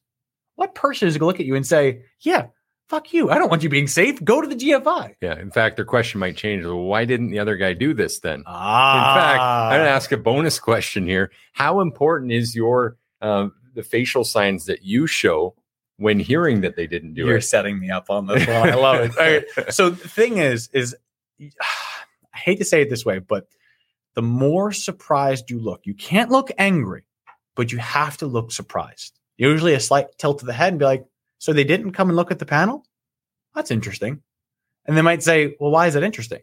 What 0.54 0.74
person 0.74 1.08
is 1.08 1.14
going 1.14 1.20
to 1.20 1.26
look 1.26 1.40
at 1.40 1.46
you 1.46 1.56
and 1.56 1.66
say, 1.66 2.02
"Yeah, 2.20 2.46
fuck 2.88 3.12
you. 3.12 3.30
I 3.30 3.38
don't 3.38 3.50
want 3.50 3.62
you 3.62 3.68
being 3.68 3.88
safe. 3.88 4.22
Go 4.22 4.40
to 4.40 4.46
the 4.46 4.54
GFI." 4.54 5.14
Yeah. 5.20 5.38
In 5.38 5.50
fact, 5.50 5.76
their 5.76 5.84
question 5.84 6.20
might 6.20 6.36
change. 6.36 6.64
Well, 6.64 6.78
why 6.82 7.06
didn't 7.06 7.30
the 7.30 7.38
other 7.38 7.56
guy 7.56 7.72
do 7.72 7.94
this 7.94 8.20
then? 8.20 8.44
Ah. 8.46 8.98
In 8.98 9.20
fact, 9.20 9.42
I'm 9.42 9.78
going 9.78 9.86
to 9.86 9.90
ask 9.90 10.12
a 10.12 10.16
bonus 10.16 10.58
question 10.70 11.06
here. 11.06 11.32
How 11.52 11.80
important 11.80 12.32
is 12.32 12.54
your 12.54 12.96
uh, 13.22 13.48
the 13.74 13.82
facial 13.82 14.24
signs 14.24 14.66
that 14.66 14.82
you 14.82 15.06
show 15.06 15.54
when 16.00 16.18
hearing 16.18 16.62
that 16.62 16.76
they 16.76 16.86
didn't 16.86 17.12
do 17.12 17.26
it. 17.26 17.28
You're 17.28 17.40
setting 17.42 17.78
me 17.78 17.90
up 17.90 18.08
on 18.08 18.26
this 18.26 18.46
one. 18.48 18.70
I 18.70 18.74
love 18.74 19.00
it. 19.18 19.46
Right. 19.56 19.72
so 19.72 19.90
the 19.90 20.08
thing 20.08 20.38
is 20.38 20.68
is 20.72 20.96
i 21.40 22.38
hate 22.38 22.58
to 22.58 22.64
say 22.64 22.82
it 22.82 22.90
this 22.90 23.04
way 23.04 23.18
but 23.18 23.46
the 24.14 24.22
more 24.22 24.72
surprised 24.72 25.50
you 25.50 25.60
look 25.60 25.80
you 25.84 25.94
can't 25.94 26.30
look 26.30 26.50
angry 26.58 27.04
but 27.54 27.70
you 27.70 27.78
have 27.78 28.16
to 28.16 28.26
look 28.26 28.50
surprised 28.50 29.18
usually 29.36 29.74
a 29.74 29.80
slight 29.80 30.06
tilt 30.16 30.42
of 30.42 30.46
the 30.46 30.52
head 30.52 30.72
and 30.72 30.78
be 30.78 30.84
like 30.84 31.04
so 31.38 31.52
they 31.52 31.64
didn't 31.64 31.92
come 31.92 32.08
and 32.08 32.16
look 32.16 32.30
at 32.30 32.38
the 32.38 32.46
panel 32.46 32.84
that's 33.54 33.70
interesting 33.70 34.22
and 34.86 34.96
they 34.96 35.02
might 35.02 35.22
say 35.22 35.54
well 35.60 35.70
why 35.70 35.86
is 35.86 35.94
that 35.94 36.02
interesting 36.02 36.40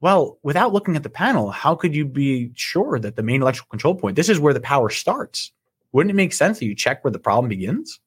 well 0.00 0.38
without 0.42 0.72
looking 0.72 0.94
at 0.94 1.02
the 1.02 1.10
panel 1.10 1.50
how 1.50 1.74
could 1.74 1.96
you 1.96 2.04
be 2.04 2.52
sure 2.54 2.98
that 2.98 3.16
the 3.16 3.22
main 3.22 3.42
electrical 3.42 3.70
control 3.70 3.94
point 3.94 4.14
this 4.14 4.28
is 4.28 4.38
where 4.38 4.54
the 4.54 4.60
power 4.60 4.88
starts 4.88 5.52
wouldn't 5.92 6.10
it 6.10 6.16
make 6.16 6.32
sense 6.32 6.58
that 6.58 6.66
you 6.66 6.74
check 6.74 7.02
where 7.02 7.10
the 7.10 7.18
problem 7.18 7.48
begins 7.48 7.98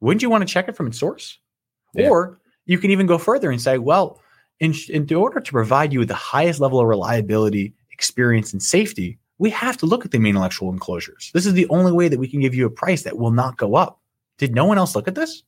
wouldn't 0.00 0.22
you 0.22 0.30
want 0.30 0.46
to 0.46 0.52
check 0.52 0.68
it 0.68 0.76
from 0.76 0.86
its 0.86 0.98
source 0.98 1.38
Yeah. 1.94 2.08
or 2.08 2.40
you 2.66 2.78
can 2.78 2.90
even 2.90 3.06
go 3.06 3.18
further 3.18 3.50
and 3.50 3.60
say, 3.60 3.78
well, 3.78 4.20
in, 4.60 4.74
in 4.88 5.12
order 5.14 5.40
to 5.40 5.52
provide 5.52 5.92
you 5.92 5.98
with 5.98 6.08
the 6.08 6.14
highest 6.14 6.60
level 6.60 6.80
of 6.80 6.86
reliability, 6.86 7.74
experience, 7.90 8.52
and 8.52 8.62
safety, 8.62 9.18
we 9.38 9.50
have 9.50 9.76
to 9.78 9.86
look 9.86 10.04
at 10.04 10.10
the 10.10 10.18
main 10.18 10.36
electrical 10.36 10.70
enclosures. 10.70 11.30
This 11.32 11.46
is 11.46 11.54
the 11.54 11.66
only 11.68 11.92
way 11.92 12.08
that 12.08 12.18
we 12.18 12.28
can 12.28 12.40
give 12.40 12.54
you 12.54 12.66
a 12.66 12.70
price 12.70 13.02
that 13.02 13.18
will 13.18 13.30
not 13.30 13.56
go 13.56 13.74
up. 13.74 14.00
Did 14.36 14.54
no 14.54 14.66
one 14.66 14.78
else 14.78 14.94
look 14.94 15.08
at 15.08 15.14
this? 15.14 15.42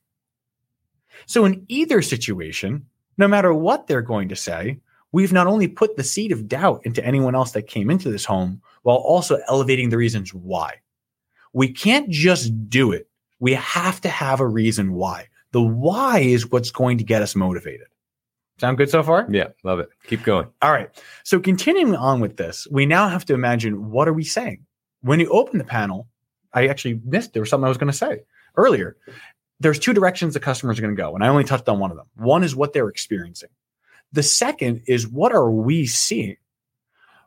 So, 1.27 1.45
in 1.45 1.65
either 1.69 2.01
situation, 2.01 2.87
no 3.19 3.29
matter 3.29 3.53
what 3.53 3.87
they're 3.87 4.03
going 4.03 4.29
to 4.31 4.37
say, 4.37 4.81
we've 5.13 5.33
not 5.33 5.47
only 5.47 5.69
put 5.69 5.97
the 5.97 6.05
seed 6.05 6.33
of 6.33 6.49
doubt 6.49 6.81
into 6.85 7.05
anyone 7.05 7.35
else 7.35 7.53
that 7.53 7.67
came 7.67 7.91
into 7.91 8.11
this 8.11 8.25
home 8.25 8.63
while 8.83 8.97
also 8.97 9.39
elevating 9.47 9.91
the 9.91 9.99
reasons 9.99 10.33
why. 10.33 10.77
We 11.53 11.71
can't 11.71 12.09
just 12.09 12.69
do 12.71 12.93
it. 12.93 13.09
We 13.43 13.55
have 13.55 14.01
to 14.03 14.09
have 14.09 14.39
a 14.39 14.47
reason 14.47 14.93
why. 14.93 15.27
The 15.51 15.61
why 15.61 16.21
is 16.21 16.49
what's 16.53 16.71
going 16.71 16.99
to 16.99 17.05
get 17.05 17.23
us 17.23 17.35
motivated. 17.35 17.89
Sound 18.61 18.79
good 18.79 18.89
so 18.89 19.03
far? 19.03 19.27
Yeah. 19.29 19.49
Love 19.65 19.81
it. 19.81 19.89
Keep 20.07 20.23
going. 20.23 20.47
All 20.63 20.71
right. 20.71 20.89
So 21.25 21.41
continuing 21.41 21.97
on 21.97 22.21
with 22.21 22.37
this, 22.37 22.69
we 22.71 22.87
now 22.87 23.09
have 23.09 23.25
to 23.25 23.35
imagine 23.35 23.91
what 23.91 24.07
are 24.07 24.13
we 24.13 24.23
saying? 24.23 24.65
When 25.01 25.19
you 25.19 25.29
open 25.31 25.59
the 25.59 25.65
panel, 25.65 26.07
I 26.53 26.69
actually 26.69 27.01
missed 27.05 27.33
there 27.33 27.43
was 27.43 27.51
something 27.51 27.65
I 27.65 27.69
was 27.69 27.79
going 27.79 27.91
to 27.91 27.99
say 27.99 28.21
earlier. 28.55 28.97
There's 29.59 29.81
two 29.81 29.93
directions 29.93 30.35
the 30.35 30.41
customers 30.41 30.79
are 30.79 30.83
going 30.83 30.95
to 30.95 31.03
go, 31.03 31.17
and 31.17 31.25
I 31.25 31.29
only 31.29 31.43
touched 31.43 31.69
on 31.69 31.81
one 31.81 31.91
of 31.91 31.97
them. 31.97 32.07
One 32.15 32.45
is 32.45 32.55
what 32.55 32.73
they're 32.73 32.89
experiencing. 32.89 33.49
The 34.13 34.23
second 34.23 34.83
is 34.87 35.09
what 35.09 35.33
are 35.33 35.51
we 35.51 35.87
seeing? 35.87 36.37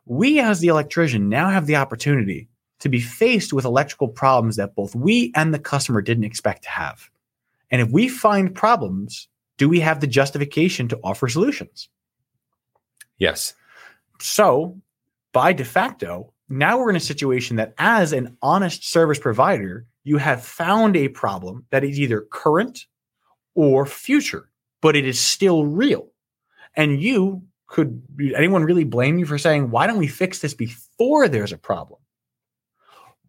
We 0.06 0.40
as 0.40 0.60
the 0.60 0.68
electrician 0.68 1.28
now 1.28 1.50
have 1.50 1.66
the 1.66 1.76
opportunity 1.76 2.48
to 2.80 2.88
be 2.88 3.00
faced 3.00 3.52
with 3.52 3.64
electrical 3.64 4.08
problems 4.08 4.56
that 4.56 4.74
both 4.74 4.94
we 4.94 5.32
and 5.34 5.52
the 5.52 5.58
customer 5.58 6.02
didn't 6.02 6.24
expect 6.24 6.62
to 6.64 6.70
have. 6.70 7.10
And 7.70 7.80
if 7.80 7.90
we 7.90 8.08
find 8.08 8.54
problems, 8.54 9.28
do 9.56 9.68
we 9.68 9.80
have 9.80 10.00
the 10.00 10.06
justification 10.06 10.88
to 10.88 11.00
offer 11.02 11.28
solutions? 11.28 11.88
Yes. 13.18 13.54
So, 14.20 14.78
by 15.32 15.52
de 15.52 15.64
facto, 15.64 16.32
now 16.48 16.78
we're 16.78 16.90
in 16.90 16.96
a 16.96 17.00
situation 17.00 17.56
that 17.56 17.74
as 17.78 18.12
an 18.12 18.36
honest 18.42 18.88
service 18.88 19.18
provider, 19.18 19.86
you 20.04 20.18
have 20.18 20.44
found 20.44 20.96
a 20.96 21.08
problem 21.08 21.66
that 21.70 21.82
is 21.82 21.98
either 21.98 22.20
current 22.30 22.86
or 23.54 23.86
future, 23.86 24.48
but 24.80 24.94
it 24.94 25.06
is 25.06 25.18
still 25.18 25.66
real. 25.66 26.08
And 26.76 27.02
you 27.02 27.42
could 27.66 28.00
anyone 28.36 28.62
really 28.62 28.84
blame 28.84 29.18
you 29.18 29.26
for 29.26 29.38
saying, 29.38 29.70
why 29.70 29.86
don't 29.86 29.98
we 29.98 30.06
fix 30.06 30.38
this 30.38 30.54
before 30.54 31.26
there's 31.26 31.52
a 31.52 31.58
problem? 31.58 31.98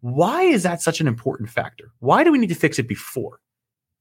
Why 0.00 0.42
is 0.42 0.62
that 0.62 0.80
such 0.82 1.00
an 1.00 1.08
important 1.08 1.50
factor? 1.50 1.90
Why 1.98 2.24
do 2.24 2.30
we 2.32 2.38
need 2.38 2.48
to 2.48 2.54
fix 2.54 2.78
it 2.78 2.86
before? 2.88 3.40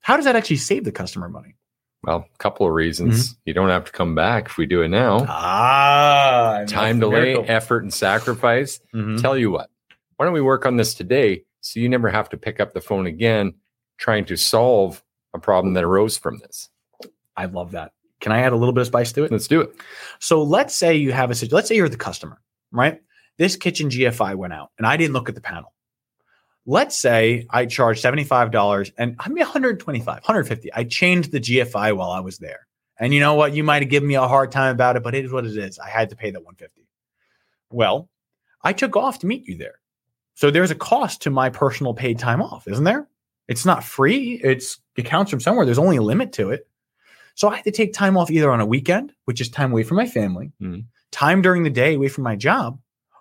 How 0.01 0.15
does 0.15 0.25
that 0.25 0.35
actually 0.35 0.57
save 0.57 0.83
the 0.83 0.91
customer 0.91 1.27
money? 1.29 1.55
Well, 2.03 2.27
a 2.33 2.37
couple 2.37 2.67
of 2.67 2.73
reasons. 2.73 3.35
You 3.45 3.53
don't 3.53 3.69
have 3.69 3.85
to 3.85 3.91
come 3.91 4.13
back 4.15 4.45
if 4.45 4.57
we 4.57 4.65
do 4.67 4.81
it 4.83 4.89
now. 4.89 5.25
Ah, 5.27 6.63
Time 6.67 6.99
delay, 6.99 7.35
effort, 7.47 7.83
and 7.83 7.93
sacrifice. 7.93 8.79
Mhm. 8.93 9.19
Tell 9.21 9.37
you 9.37 9.49
what, 9.51 9.69
why 10.15 10.25
don't 10.25 10.33
we 10.33 10.41
work 10.41 10.65
on 10.65 10.77
this 10.77 10.93
today 10.93 11.43
so 11.61 11.79
you 11.79 11.89
never 11.89 12.09
have 12.09 12.29
to 12.29 12.37
pick 12.37 12.59
up 12.59 12.73
the 12.73 12.81
phone 12.81 13.07
again 13.07 13.53
trying 13.97 14.25
to 14.25 14.37
solve 14.37 15.03
a 15.33 15.39
problem 15.39 15.73
that 15.73 15.83
arose 15.83 16.17
from 16.17 16.37
this? 16.37 16.69
I 17.35 17.45
love 17.45 17.71
that. 17.71 17.91
Can 18.21 18.31
I 18.31 18.39
add 18.39 18.53
a 18.53 18.55
little 18.55 18.73
bit 18.73 18.81
of 18.81 18.87
spice 18.87 19.11
to 19.13 19.23
it? 19.23 19.31
Let's 19.31 19.47
do 19.47 19.61
it. 19.61 19.75
So 20.19 20.41
let's 20.43 20.75
say 20.75 20.95
you 20.95 21.11
have 21.11 21.29
a 21.31 21.35
situation. 21.35 21.55
Let's 21.55 21.67
say 21.67 21.75
you're 21.75 21.89
the 21.89 21.97
customer, 21.97 22.39
right? 22.71 23.01
This 23.37 23.55
kitchen 23.55 23.89
GFI 23.89 24.35
went 24.35 24.53
out, 24.53 24.71
and 24.77 24.87
I 24.87 24.97
didn't 24.97 25.13
look 25.13 25.29
at 25.29 25.35
the 25.35 25.41
panel. 25.41 25.73
Let's 26.69 26.97
say 26.99 27.47
I 27.49 27.65
charge 27.65 28.01
$75 28.01 28.91
and 28.97 29.15
I 29.19 29.29
mean 29.29 29.39
125, 29.39 30.05
150. 30.05 30.73
I 30.73 30.83
changed 30.83 31.31
the 31.31 31.39
GFI 31.39 31.95
while 31.95 32.11
I 32.11 32.19
was 32.19 32.37
there. 32.39 32.67
And 32.99 33.13
you 33.13 33.21
know 33.21 33.35
what? 33.35 33.53
You 33.55 33.63
might 33.63 33.81
have 33.83 33.89
given 33.89 34.07
me 34.09 34.15
a 34.15 34.27
hard 34.27 34.51
time 34.51 34.73
about 34.75 34.97
it, 34.97 35.03
but 35.03 35.15
it 35.15 35.23
is 35.23 35.31
what 35.31 35.45
it 35.45 35.55
is. 35.57 35.79
I 35.79 35.87
had 35.87 36.09
to 36.09 36.15
pay 36.17 36.29
that 36.31 36.39
150. 36.43 36.85
Well, 37.71 38.09
I 38.61 38.73
took 38.73 38.97
off 38.97 39.19
to 39.19 39.27
meet 39.27 39.47
you 39.47 39.55
there. 39.57 39.79
So 40.35 40.51
there's 40.51 40.71
a 40.71 40.75
cost 40.75 41.21
to 41.21 41.29
my 41.29 41.49
personal 41.49 41.93
paid 41.93 42.19
time 42.19 42.41
off, 42.41 42.67
isn't 42.67 42.83
there? 42.83 43.07
It's 43.47 43.65
not 43.65 43.83
free. 43.83 44.39
It's 44.43 44.79
it 44.97 45.05
counts 45.05 45.31
from 45.31 45.39
somewhere. 45.39 45.65
There's 45.65 45.79
only 45.79 45.97
a 45.97 46.01
limit 46.01 46.33
to 46.33 46.49
it. 46.51 46.67
So 47.35 47.47
I 47.47 47.55
had 47.55 47.63
to 47.65 47.71
take 47.71 47.93
time 47.93 48.17
off 48.17 48.29
either 48.29 48.51
on 48.51 48.59
a 48.59 48.65
weekend, 48.65 49.13
which 49.25 49.39
is 49.39 49.47
time 49.49 49.71
away 49.71 49.83
from 49.83 49.97
my 49.97 50.07
family, 50.07 50.51
Mhm. 50.61 50.85
time 51.11 51.41
during 51.41 51.63
the 51.63 51.69
day 51.69 51.93
away 51.95 52.07
from 52.09 52.23
my 52.25 52.35
job, 52.35 52.79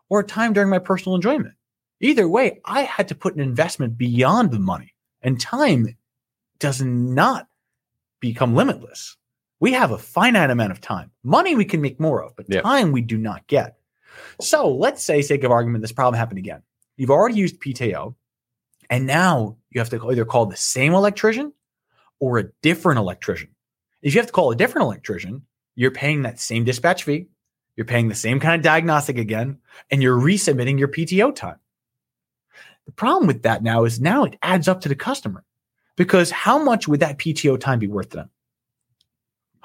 or 0.08 0.22
time 0.22 0.52
during 0.52 0.70
my 0.70 0.78
personal 0.78 1.14
enjoyment. 1.14 1.54
Either 2.00 2.28
way, 2.28 2.60
I 2.64 2.82
had 2.82 3.08
to 3.08 3.14
put 3.14 3.34
an 3.34 3.40
investment 3.40 3.96
beyond 3.96 4.50
the 4.50 4.58
money, 4.58 4.94
and 5.22 5.40
time 5.40 5.96
does 6.58 6.82
not 6.82 7.48
become 8.20 8.54
limitless. 8.54 9.16
We 9.60 9.72
have 9.72 9.90
a 9.90 9.98
finite 9.98 10.50
amount 10.50 10.72
of 10.72 10.80
time. 10.80 11.10
Money 11.24 11.54
we 11.54 11.64
can 11.64 11.80
make 11.80 11.98
more 11.98 12.22
of, 12.22 12.36
but 12.36 12.46
Yeah. 12.48 12.60
time 12.60 12.92
we 12.92 13.00
do 13.00 13.16
not 13.16 13.46
get. 13.46 13.78
So 14.40 14.74
let's 14.74 15.02
say, 15.02 15.22
sake 15.22 15.44
of 15.44 15.50
argument, 15.50 15.82
this 15.82 15.92
problem 15.92 16.18
happened 16.18 16.38
again. 16.38 16.62
You've 16.96 17.10
already 17.10 17.36
used 17.36 17.60
PTO, 17.60 18.14
and 18.90 19.06
now 19.06 19.56
you 19.70 19.80
have 19.80 19.90
to 19.90 20.10
either 20.10 20.24
call 20.24 20.46
the 20.46 20.56
same 20.56 20.94
electrician 20.94 21.52
or 22.20 22.38
a 22.38 22.52
different 22.62 22.98
electrician. 22.98 23.50
If 24.02 24.14
you 24.14 24.20
have 24.20 24.28
to 24.28 24.32
call 24.32 24.50
a 24.50 24.56
different 24.56 24.84
electrician, 24.84 25.42
you're 25.74 25.90
paying 25.90 26.22
that 26.22 26.40
same 26.40 26.64
dispatch 26.64 27.04
fee, 27.04 27.28
you're 27.76 27.86
paying 27.86 28.08
the 28.08 28.14
same 28.14 28.40
kind 28.40 28.54
of 28.54 28.62
diagnostic 28.62 29.18
again, 29.18 29.58
and 29.90 30.02
you're 30.02 30.18
resubmitting 30.18 30.78
your 30.78 30.88
PTO 30.88 31.34
time. 31.34 31.58
The 32.86 32.92
problem 32.92 33.26
with 33.26 33.42
that 33.42 33.62
now 33.62 33.84
is 33.84 34.00
now 34.00 34.24
it 34.24 34.36
adds 34.42 34.68
up 34.68 34.80
to 34.82 34.88
the 34.88 34.94
customer 34.94 35.44
because 35.96 36.30
how 36.30 36.62
much 36.62 36.88
would 36.88 37.00
that 37.00 37.18
PTO 37.18 37.58
time 37.58 37.78
be 37.78 37.88
worth 37.88 38.10
to 38.10 38.16
them? 38.18 38.30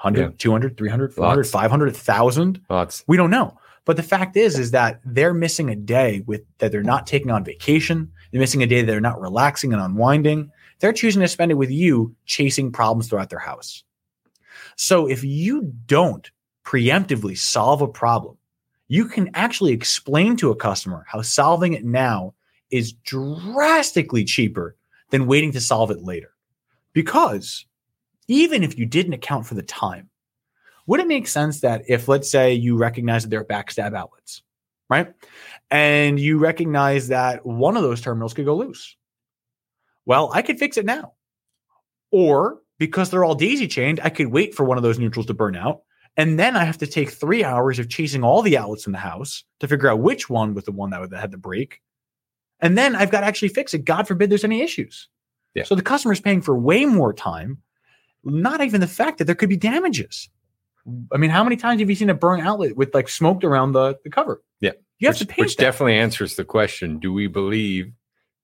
100, 0.00 0.20
Yeah. 0.20 0.30
200, 0.36 0.76
300, 0.76 1.14
400, 1.14 1.36
Lots. 1.42 1.50
500, 1.50 1.86
1000? 1.94 2.60
Lots. 2.68 3.04
We 3.06 3.16
don't 3.16 3.30
know. 3.30 3.56
But 3.84 3.96
the 3.96 4.02
fact 4.02 4.36
is, 4.36 4.58
is 4.58 4.72
that 4.72 5.00
they're 5.04 5.34
missing 5.34 5.70
a 5.70 5.76
day 5.76 6.22
with 6.26 6.42
that 6.58 6.70
they're 6.72 6.82
not 6.82 7.06
taking 7.06 7.30
on 7.30 7.44
vacation. 7.44 8.10
They're 8.30 8.40
missing 8.40 8.62
a 8.62 8.66
day 8.66 8.80
that 8.80 8.86
they're 8.86 9.00
not 9.00 9.20
relaxing 9.20 9.72
and 9.72 9.82
unwinding. 9.82 10.50
They're 10.80 10.92
choosing 10.92 11.22
to 11.22 11.28
spend 11.28 11.50
it 11.50 11.56
with 11.56 11.70
you 11.70 12.14
chasing 12.24 12.72
problems 12.72 13.08
throughout 13.08 13.30
their 13.30 13.38
house. 13.38 13.84
So 14.76 15.06
if 15.08 15.22
you 15.24 15.72
don't 15.86 16.30
preemptively 16.64 17.36
solve 17.36 17.82
a 17.82 17.88
problem, 17.88 18.36
you 18.88 19.06
can 19.06 19.30
actually 19.34 19.72
explain 19.72 20.36
to 20.36 20.50
a 20.50 20.56
customer 20.56 21.04
how 21.08 21.22
solving 21.22 21.72
it 21.72 21.84
now 21.84 22.34
is 22.72 22.92
drastically 22.92 24.24
cheaper 24.24 24.76
than 25.10 25.26
waiting 25.26 25.52
to 25.52 25.60
solve 25.60 25.90
it 25.90 26.02
later. 26.02 26.32
Because 26.92 27.66
even 28.28 28.62
if 28.62 28.78
you 28.78 28.86
didn't 28.86 29.12
account 29.12 29.46
for 29.46 29.54
the 29.54 29.62
time, 29.62 30.08
would 30.86 31.00
it 31.00 31.06
make 31.06 31.28
sense 31.28 31.60
that 31.60 31.82
if, 31.88 32.08
let's 32.08 32.30
say, 32.30 32.54
you 32.54 32.76
recognize 32.76 33.22
that 33.22 33.28
there 33.28 33.40
are 33.40 33.44
backstab 33.44 33.94
outlets, 33.94 34.42
right? 34.90 35.12
And 35.70 36.18
you 36.18 36.38
recognize 36.38 37.08
that 37.08 37.46
one 37.46 37.76
of 37.76 37.82
those 37.82 38.00
terminals 38.00 38.34
could 38.34 38.46
go 38.46 38.56
loose? 38.56 38.96
Well, 40.06 40.30
I 40.34 40.42
could 40.42 40.58
fix 40.58 40.76
it 40.76 40.84
now. 40.84 41.12
Or 42.10 42.58
because 42.78 43.10
they're 43.10 43.24
all 43.24 43.36
daisy 43.36 43.68
chained, 43.68 44.00
I 44.02 44.10
could 44.10 44.26
wait 44.26 44.54
for 44.54 44.64
one 44.64 44.76
of 44.76 44.82
those 44.82 44.98
neutrals 44.98 45.26
to 45.26 45.34
burn 45.34 45.54
out. 45.54 45.82
And 46.16 46.38
then 46.38 46.56
I 46.56 46.64
have 46.64 46.78
to 46.78 46.86
take 46.86 47.10
three 47.10 47.44
hours 47.44 47.78
of 47.78 47.88
chasing 47.88 48.24
all 48.24 48.42
the 48.42 48.58
outlets 48.58 48.86
in 48.86 48.92
the 48.92 48.98
house 48.98 49.44
to 49.60 49.68
figure 49.68 49.88
out 49.88 50.00
which 50.00 50.28
one 50.28 50.52
was 50.52 50.64
the 50.64 50.72
one 50.72 50.90
that 50.90 51.10
had 51.12 51.30
the 51.30 51.38
break. 51.38 51.80
And 52.62 52.78
then 52.78 52.94
I've 52.94 53.10
got 53.10 53.20
to 53.20 53.26
actually 53.26 53.48
fix 53.48 53.74
it. 53.74 53.84
God 53.84 54.06
forbid 54.06 54.30
there's 54.30 54.44
any 54.44 54.62
issues. 54.62 55.08
Yeah. 55.54 55.64
So 55.64 55.74
the 55.74 55.82
customer's 55.82 56.20
paying 56.20 56.40
for 56.40 56.56
way 56.56 56.86
more 56.86 57.12
time, 57.12 57.58
not 58.24 58.62
even 58.62 58.80
the 58.80 58.86
fact 58.86 59.18
that 59.18 59.24
there 59.24 59.34
could 59.34 59.48
be 59.48 59.56
damages. 59.56 60.30
I 61.12 61.18
mean, 61.18 61.30
how 61.30 61.44
many 61.44 61.56
times 61.56 61.80
have 61.80 61.90
you 61.90 61.96
seen 61.96 62.08
a 62.08 62.14
burn 62.14 62.40
outlet 62.40 62.76
with 62.76 62.94
like 62.94 63.08
smoked 63.08 63.44
around 63.44 63.72
the, 63.72 63.98
the 64.04 64.10
cover? 64.10 64.42
Yeah. 64.60 64.72
You 64.98 65.08
have 65.08 65.14
which, 65.14 65.18
to 65.20 65.26
paint 65.26 65.38
which 65.40 65.56
that. 65.56 65.64
definitely 65.64 65.96
answers 65.96 66.36
the 66.36 66.44
question 66.44 66.98
do 66.98 67.12
we 67.12 67.26
believe 67.26 67.92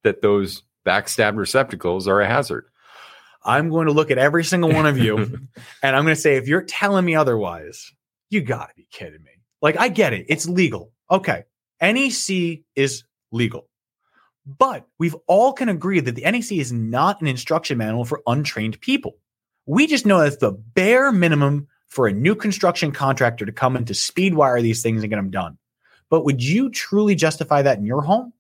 that 0.03 0.21
those 0.21 0.63
backstab 0.85 1.37
receptacles 1.37 2.07
are 2.07 2.21
a 2.21 2.27
hazard? 2.27 2.67
I'm 3.45 3.71
going 3.71 3.87
to 3.87 3.93
look 3.93 4.11
at 4.11 4.19
every 4.19 4.45
single 4.45 4.71
one 4.73 4.87
of 4.87 4.99
you 4.99 5.17
and 5.83 5.97
I'm 5.97 6.05
going 6.05 6.15
to 6.15 6.21
say, 6.21 6.37
if 6.37 6.49
you're 6.49 6.63
telling 6.63 7.05
me 7.05 7.15
otherwise, 7.15 7.93
you 8.31 8.41
got 8.41 8.69
to 8.69 8.75
be 8.77 8.87
kidding 8.91 9.23
me. 9.23 9.31
Like, 9.63 9.79
I 9.79 9.89
get 9.89 10.13
it. 10.13 10.27
It's 10.29 10.49
legal. 10.49 10.93
Okay. 11.11 11.45
NEC 11.81 12.61
is 12.75 13.05
legal. 13.33 13.68
But 14.57 14.87
we've 14.99 15.17
all 15.27 15.53
can 15.53 15.69
agree 15.69 16.01
that 16.01 16.15
the 16.15 16.23
NEC 16.23 16.53
is 16.53 16.73
not 16.73 17.21
an 17.21 17.27
instruction 17.27 17.77
manual 17.77 18.07
for 18.07 18.23
untrained 18.27 18.81
people. 18.81 19.19
We 19.67 19.87
just 19.87 20.07
know 20.07 20.21
that's 20.21 20.39
the 20.39 20.53
bare 20.53 21.13
minimum 21.13 21.69
for 21.89 22.07
a 22.07 22.13
new 22.13 22.35
construction 22.35 22.91
contractor 22.91 23.45
to 23.45 23.53
come 23.53 23.77
in 23.77 23.85
to 23.85 23.95
speed 23.95 24.33
wire 24.33 24.63
these 24.63 24.83
things 24.83 25.03
and 25.03 25.11
get 25.11 25.17
them 25.17 25.31
done. 25.31 25.59
But 26.09 26.25
would 26.25 26.43
you 26.43 26.71
truly 26.71 27.15
justify 27.15 27.61
that 27.61 27.77
in 27.77 27.85
your 27.85 28.01
home? 28.01 28.33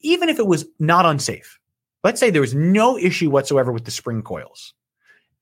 Even 0.00 0.28
if 0.28 0.38
it 0.38 0.46
was 0.46 0.66
not 0.78 1.06
unsafe. 1.06 1.58
Let's 2.04 2.20
say 2.20 2.30
there 2.30 2.40
was 2.40 2.54
no 2.54 2.96
issue 2.96 3.28
whatsoever 3.28 3.72
with 3.72 3.84
the 3.84 3.90
spring 3.90 4.22
coils. 4.22 4.74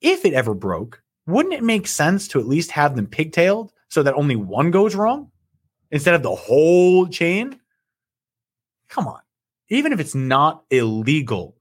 If 0.00 0.24
it 0.24 0.32
ever 0.32 0.54
broke, 0.54 1.02
wouldn't 1.26 1.54
it 1.54 1.62
make 1.62 1.86
sense 1.86 2.26
to 2.28 2.40
at 2.40 2.48
least 2.48 2.70
have 2.70 2.96
them 2.96 3.06
pigtailed 3.06 3.70
so 3.90 4.02
that 4.02 4.14
only 4.14 4.36
one 4.36 4.70
goes 4.70 4.94
wrong 4.94 5.30
instead 5.90 6.14
of 6.14 6.22
the 6.22 6.34
whole 6.34 7.06
chain? 7.06 7.60
Come 8.88 9.08
on. 9.08 9.20
Even 9.68 9.92
if 9.92 10.00
it's 10.00 10.14
not 10.14 10.64
illegal, 10.70 11.56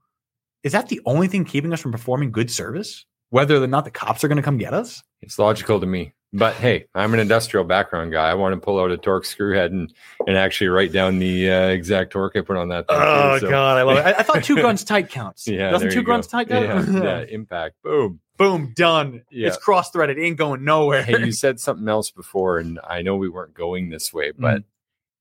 is 0.62 0.72
that 0.72 0.88
the 0.88 1.00
only 1.06 1.28
thing 1.28 1.44
keeping 1.44 1.72
us 1.72 1.80
from 1.80 1.92
performing 1.92 2.32
good 2.32 2.50
service? 2.50 3.06
Whether 3.30 3.62
or 3.62 3.66
not 3.66 3.84
the 3.84 3.90
cops 3.90 4.22
are 4.22 4.28
going 4.28 4.36
to 4.36 4.42
come 4.42 4.58
get 4.58 4.74
us? 4.74 5.02
It's 5.22 5.38
logical 5.38 5.80
to 5.80 5.86
me. 5.86 6.12
But 6.32 6.54
hey, 6.54 6.86
I'm 6.96 7.14
an 7.14 7.20
industrial 7.20 7.64
background 7.64 8.10
guy. 8.10 8.28
I 8.28 8.34
want 8.34 8.54
to 8.54 8.60
pull 8.60 8.80
out 8.80 8.90
a 8.90 8.96
torque 8.96 9.24
screw 9.24 9.54
head 9.54 9.70
and, 9.70 9.92
and 10.26 10.36
actually 10.36 10.66
write 10.66 10.90
down 10.90 11.20
the 11.20 11.48
uh, 11.48 11.66
exact 11.68 12.10
torque 12.10 12.36
I 12.36 12.40
put 12.40 12.56
on 12.56 12.68
that. 12.70 12.88
thing, 12.88 12.96
too. 12.98 13.46
So, 13.46 13.50
God, 13.50 13.78
I 13.78 13.82
love 13.82 13.98
it. 13.98 14.00
I, 14.00 14.18
I 14.18 14.22
thought 14.24 14.42
two 14.42 14.56
guns 14.62 14.82
tight 14.82 15.10
counts. 15.10 15.46
Yeah, 15.46 15.70
Doesn't 15.70 15.92
two 15.92 16.02
guns 16.02 16.26
tight 16.26 16.48
count? 16.48 16.88
Yeah, 16.88 17.02
yeah, 17.02 17.18
impact. 17.28 17.76
Boom. 17.84 18.20
Boom, 18.36 18.72
done. 18.74 19.22
Yeah. 19.30 19.48
It's 19.48 19.56
cross 19.56 19.92
threaded. 19.92 20.18
Ain't 20.18 20.36
going 20.36 20.64
nowhere. 20.64 21.04
Hey, 21.04 21.20
you 21.20 21.30
said 21.32 21.60
something 21.60 21.88
else 21.88 22.10
before, 22.10 22.58
and 22.58 22.80
I 22.82 23.02
know 23.02 23.14
we 23.14 23.28
weren't 23.28 23.54
going 23.54 23.90
this 23.90 24.12
way, 24.12 24.32
but 24.36 24.64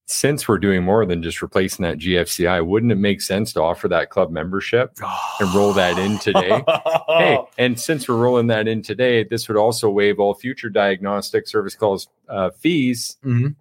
since 0.05 0.47
we're 0.47 0.57
doing 0.57 0.83
more 0.83 1.05
than 1.05 1.23
just 1.23 1.41
replacing 1.41 1.83
that 1.83 1.97
GFCI, 1.97 2.65
wouldn't 2.65 2.91
it 2.91 2.95
make 2.97 3.21
sense 3.21 3.53
to 3.53 3.61
offer 3.61 3.87
that 3.87 4.09
club 4.09 4.31
membership 4.31 4.97
and 5.39 5.53
roll 5.55 5.73
that 5.73 5.97
in 5.97 6.19
today? 6.19 6.61
Hey, 7.07 7.37
and 7.59 7.79
since 7.79 8.07
we're 8.07 8.17
rolling 8.17 8.47
that 8.47 8.67
in 8.67 8.81
today, 8.81 9.23
this 9.23 9.47
would 9.47 9.57
also 9.57 9.89
waive 9.89 10.19
all 10.19 10.33
future 10.33 10.69
diagnostic 10.69 11.47
service 11.47 11.75
calls 11.75 12.07
uh, 12.27 12.49
fees. 12.51 13.17
Mhm. 13.23 13.55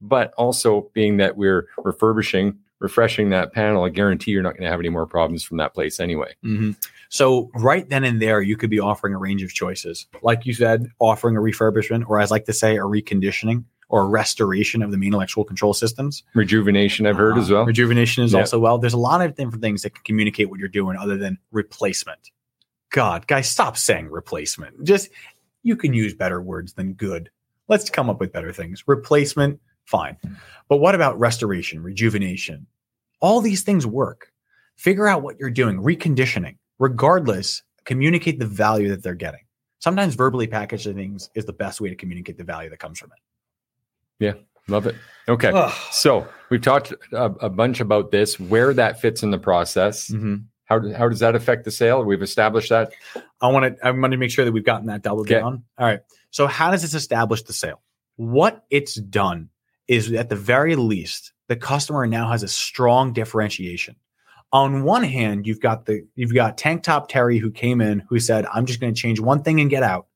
But 0.00 0.32
also, 0.38 0.90
being 0.94 1.18
that 1.18 1.36
we're 1.36 1.68
refurbishing, 1.82 2.58
refreshing 2.78 3.30
that 3.30 3.52
panel, 3.52 3.84
I 3.84 3.90
guarantee 3.90 4.30
you're 4.30 4.42
not 4.42 4.52
going 4.52 4.64
to 4.64 4.70
have 4.70 4.80
any 4.80 4.88
more 4.88 5.06
problems 5.06 5.44
from 5.44 5.58
that 5.58 5.74
place 5.74 6.00
anyway. 6.00 6.34
Mhm. 6.44 6.76
So 7.10 7.50
right 7.56 7.88
then 7.88 8.04
and 8.04 8.20
there, 8.22 8.40
you 8.40 8.56
could 8.56 8.70
be 8.70 8.80
offering 8.80 9.14
a 9.14 9.18
range 9.18 9.42
of 9.42 9.52
choices. 9.52 10.06
Like 10.22 10.46
you 10.46 10.54
said, 10.54 10.86
offering 10.98 11.36
a 11.36 11.40
refurbishment, 11.40 12.04
or 12.08 12.20
as 12.20 12.32
I 12.32 12.36
like 12.36 12.44
to 12.46 12.52
say, 12.52 12.76
a 12.76 12.80
reconditioning 12.82 13.64
or 13.88 14.08
restoration 14.08 14.82
of 14.82 14.90
the 14.90 14.96
main 14.96 15.14
electrical 15.14 15.44
control 15.44 15.74
systems. 15.74 16.22
Rejuvenation, 16.34 17.06
I've 17.06 17.16
heard 17.16 17.38
as 17.38 17.50
Uh, 17.50 17.54
well. 17.54 17.66
Rejuvenation 17.66 18.24
is 18.24 18.32
Yeah. 18.32 18.40
also 18.40 18.58
well. 18.58 18.78
There's 18.78 18.94
a 18.94 18.98
lot 18.98 19.20
of 19.20 19.34
different 19.36 19.62
things 19.62 19.82
that 19.82 19.90
can 19.94 20.02
communicate 20.04 20.50
what 20.50 20.58
you're 20.58 20.68
doing 20.68 20.96
other 20.96 21.16
than 21.16 21.38
replacement. 21.52 22.30
God, 22.90 23.26
guys, 23.26 23.48
stop 23.48 23.76
saying 23.76 24.08
replacement. 24.10 24.84
Just 24.84 25.10
you 25.62 25.76
can 25.76 25.92
use 25.94 26.14
better 26.14 26.40
words 26.40 26.74
than 26.74 26.92
good. 26.94 27.30
Let's 27.68 27.88
come 27.90 28.10
up 28.10 28.20
with 28.20 28.32
better 28.32 28.52
things. 28.52 28.84
Replacement, 28.86 29.60
fine. 29.84 30.16
But 30.68 30.76
what 30.78 30.94
about 30.94 31.18
restoration, 31.18 31.82
rejuvenation? 31.82 32.66
All 33.20 33.40
these 33.40 33.62
things 33.62 33.86
work. 33.86 34.30
Figure 34.76 35.06
out 35.08 35.22
what 35.22 35.38
you're 35.38 35.50
doing, 35.50 35.78
reconditioning. 35.78 36.56
Regardless, 36.78 37.62
communicate 37.84 38.38
the 38.38 38.46
value 38.46 38.88
that 38.88 39.02
they're 39.02 39.14
getting. 39.14 39.40
Sometimes 39.78 40.14
verbally 40.14 40.46
packaging 40.46 40.94
things 40.96 41.30
is 41.34 41.44
the 41.44 41.52
best 41.52 41.80
way 41.80 41.88
to 41.88 41.94
communicate 41.96 42.38
the 42.38 42.44
value 42.44 42.70
that 42.70 42.78
comes 42.78 42.98
from 42.98 43.10
it. 43.12 43.18
Yeah, 44.18 44.34
love 44.68 44.86
it. 44.86 44.94
Okay. 45.28 45.52
So 45.90 46.26
we've 46.50 46.60
talked 46.62 46.92
a, 47.12 47.24
a 47.40 47.48
bunch 47.50 47.80
about 47.80 48.10
this, 48.10 48.38
where 48.38 48.74
that 48.74 49.00
fits 49.00 49.22
in 49.22 49.30
the 49.30 49.38
process. 49.38 50.10
Mhm. 50.10 50.44
How, 50.66 50.80
how 50.94 51.08
does 51.08 51.20
that 51.20 51.34
affect 51.34 51.64
the 51.64 51.70
sale? 51.70 52.02
We've 52.04 52.22
established 52.22 52.70
that. 52.70 52.92
I 53.40 53.48
want 53.48 53.76
to 53.76 53.86
I 53.86 53.90
want 53.90 54.12
to 54.12 54.16
make 54.18 54.30
sure 54.30 54.44
that 54.44 54.52
we've 54.52 54.64
gotten 54.64 54.86
that 54.86 55.02
doubled 55.02 55.26
Okay. 55.30 55.40
down. 55.40 55.64
All 55.78 55.86
right. 55.86 56.00
So 56.30 56.46
how 56.46 56.70
does 56.70 56.82
this 56.82 56.94
establish 56.94 57.42
the 57.42 57.52
sale? 57.52 57.82
What 58.16 58.64
it's 58.70 58.94
done 58.94 59.50
is 59.88 60.10
at 60.12 60.28
the 60.30 60.36
very 60.36 60.76
least, 60.76 61.32
the 61.48 61.56
customer 61.56 62.06
now 62.06 62.30
has 62.30 62.42
a 62.42 62.48
strong 62.48 63.12
differentiation. 63.12 63.96
On 64.52 64.84
one 64.84 65.02
hand, 65.02 65.46
you've 65.46 65.60
got 65.60 65.84
the 65.86 66.06
you've 66.14 66.32
got 66.34 66.56
Tank 66.56 66.82
Top 66.82 67.08
Terry 67.08 67.38
who 67.38 67.50
came 67.50 67.80
in 67.80 68.00
who 68.08 68.18
said, 68.18 68.46
I'm 68.52 68.66
just 68.66 68.80
going 68.80 68.94
to 68.94 69.00
change 69.00 69.20
one 69.20 69.42
thing 69.42 69.60
and 69.60 69.68
get 69.68 69.82
out. 69.82 70.06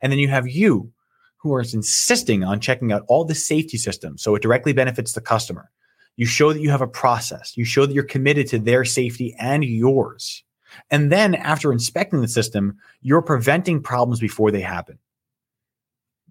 And 0.00 0.10
then 0.10 0.18
you 0.18 0.28
have 0.28 0.48
you 0.48 0.92
who 1.38 1.54
are 1.54 1.60
insisting 1.60 2.44
on 2.44 2.60
checking 2.60 2.92
out 2.92 3.04
all 3.08 3.24
the 3.24 3.34
safety 3.34 3.78
systems 3.78 4.22
so 4.22 4.34
it 4.34 4.42
directly 4.42 4.72
benefits 4.72 5.12
the 5.12 5.20
customer. 5.20 5.70
You 6.16 6.26
show 6.26 6.52
that 6.52 6.60
you 6.60 6.70
have 6.70 6.82
a 6.82 6.88
process. 6.88 7.56
You 7.56 7.64
show 7.64 7.86
that 7.86 7.94
you're 7.94 8.02
committed 8.02 8.48
to 8.48 8.58
their 8.58 8.84
safety 8.84 9.34
and 9.38 9.64
yours. 9.64 10.42
And 10.90 11.12
then 11.12 11.36
after 11.36 11.72
inspecting 11.72 12.20
the 12.20 12.28
system, 12.28 12.76
you're 13.02 13.22
preventing 13.22 13.80
problems 13.82 14.20
before 14.20 14.50
they 14.50 14.60
happen. 14.60 14.98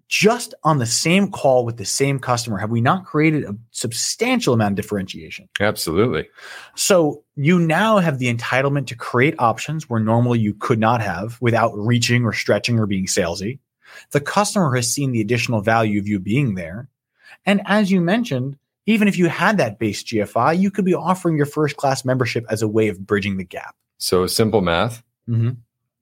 Just 0.08 0.54
on 0.64 0.78
the 0.78 0.86
same 0.86 1.30
call 1.30 1.66
with 1.66 1.76
the 1.76 1.84
same 1.84 2.18
customer, 2.18 2.56
have 2.56 2.70
we 2.70 2.80
not 2.80 3.04
created 3.04 3.44
a 3.44 3.54
substantial 3.72 4.54
amount 4.54 4.72
of 4.72 4.76
differentiation? 4.76 5.48
Absolutely. 5.60 6.28
So 6.76 7.24
you 7.36 7.58
now 7.58 7.98
have 7.98 8.18
the 8.18 8.34
entitlement 8.34 8.86
to 8.86 8.94
create 8.94 9.34
options 9.38 9.88
where 9.88 10.00
normally 10.00 10.38
you 10.38 10.54
could 10.54 10.78
not 10.78 11.02
have 11.02 11.36
without 11.42 11.72
reaching 11.76 12.24
or 12.24 12.32
stretching 12.32 12.78
or 12.78 12.86
being 12.86 13.06
salesy. 13.06 13.58
The 14.10 14.20
customer 14.20 14.74
has 14.74 14.92
seen 14.92 15.12
the 15.12 15.20
additional 15.20 15.60
value 15.60 16.00
of 16.00 16.08
you 16.08 16.18
being 16.18 16.54
there. 16.54 16.88
And 17.46 17.60
as 17.66 17.90
you 17.90 18.00
mentioned, 18.00 18.58
even 18.86 19.06
if 19.06 19.18
you 19.18 19.28
had 19.28 19.58
that 19.58 19.78
base 19.78 20.02
GFI, 20.02 20.58
you 20.58 20.70
could 20.70 20.84
be 20.84 20.94
offering 20.94 21.36
your 21.36 21.46
first 21.46 21.76
class 21.76 22.04
membership 22.04 22.46
as 22.48 22.62
a 22.62 22.68
way 22.68 22.88
of 22.88 23.06
bridging 23.06 23.36
the 23.36 23.44
gap. 23.44 23.76
So 23.98 24.26
simple 24.26 24.62
math. 24.62 25.02
Mm-hmm. 25.28 25.50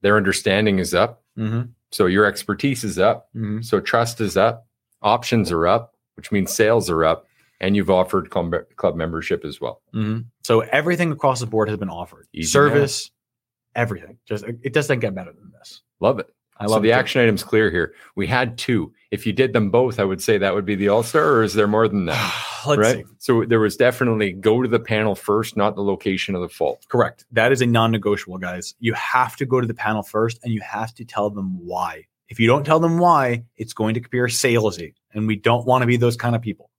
Their 0.01 0.15
understanding 0.15 0.79
is 0.79 0.93
up. 0.93 1.23
Mm-hmm. 1.37 1.63
So 1.91 2.05
your 2.05 2.25
expertise 2.25 2.83
is 2.83 2.97
up. 2.97 3.27
Mm-hmm. 3.35 3.61
So 3.61 3.79
trust 3.79 4.21
is 4.21 4.37
up. 4.37 4.67
Options 5.01 5.51
are 5.51 5.67
up, 5.67 5.95
which 6.15 6.31
means 6.31 6.51
sales 6.51 6.89
are 6.89 7.03
up. 7.03 7.27
And 7.59 7.75
you've 7.75 7.89
offered 7.89 8.29
club, 8.29 8.53
club 8.75 8.95
membership 8.95 9.43
as 9.43 9.59
well. 9.59 9.81
Mm-hmm. 9.93 10.21
So 10.43 10.61
everything 10.61 11.11
across 11.11 11.39
the 11.39 11.47
board 11.47 11.69
has 11.69 11.77
been 11.77 11.89
offered. 11.89 12.27
Easy 12.31 12.49
Service, 12.49 13.11
everything. 13.75 14.17
Just 14.25 14.45
it 14.45 14.73
doesn't 14.73 14.99
get 14.99 15.15
better 15.15 15.33
than 15.33 15.51
this. 15.51 15.81
Love 15.99 16.19
it. 16.19 16.29
I 16.59 16.65
so 16.65 16.73
love 16.73 16.83
the 16.83 16.91
action 16.91 17.21
item's 17.21 17.43
clear 17.43 17.69
here. 17.69 17.93
We 18.15 18.27
had 18.27 18.57
two. 18.57 18.93
If 19.11 19.25
you 19.25 19.33
did 19.33 19.53
them 19.53 19.69
both, 19.69 19.99
I 19.99 20.03
would 20.03 20.21
say 20.21 20.37
that 20.37 20.53
would 20.53 20.65
be 20.65 20.75
the 20.75 20.89
all 20.89 21.03
star, 21.03 21.33
or 21.33 21.43
is 21.43 21.53
there 21.53 21.67
more 21.67 21.87
than 21.87 22.05
that? 22.05 22.45
Let's 22.65 22.79
right. 22.79 23.05
see. 23.05 23.13
So 23.19 23.45
there 23.45 23.59
was 23.59 23.77
definitely 23.77 24.33
go 24.33 24.61
to 24.61 24.67
the 24.67 24.79
panel 24.79 25.15
first, 25.15 25.55
not 25.55 25.75
the 25.75 25.83
location 25.83 26.35
of 26.35 26.41
the 26.41 26.49
fault. 26.49 26.85
Correct. 26.89 27.25
That 27.31 27.51
is 27.51 27.61
a 27.61 27.65
non-negotiable, 27.65 28.39
guys. 28.39 28.75
You 28.79 28.93
have 28.93 29.35
to 29.37 29.45
go 29.45 29.61
to 29.61 29.67
the 29.67 29.73
panel 29.73 30.03
first, 30.03 30.39
and 30.43 30.53
you 30.53 30.61
have 30.61 30.93
to 30.95 31.05
tell 31.05 31.29
them 31.29 31.65
why. 31.65 32.05
If 32.29 32.39
you 32.39 32.47
don't 32.47 32.65
tell 32.65 32.79
them 32.79 32.97
why, 32.97 33.45
it's 33.55 33.73
going 33.73 33.93
to 33.93 34.01
appear 34.01 34.27
salesy, 34.27 34.93
and 35.13 35.27
we 35.27 35.37
don't 35.37 35.65
want 35.65 35.83
to 35.83 35.87
be 35.87 35.97
those 35.97 36.17
kind 36.17 36.35
of 36.35 36.41
people. 36.41 36.69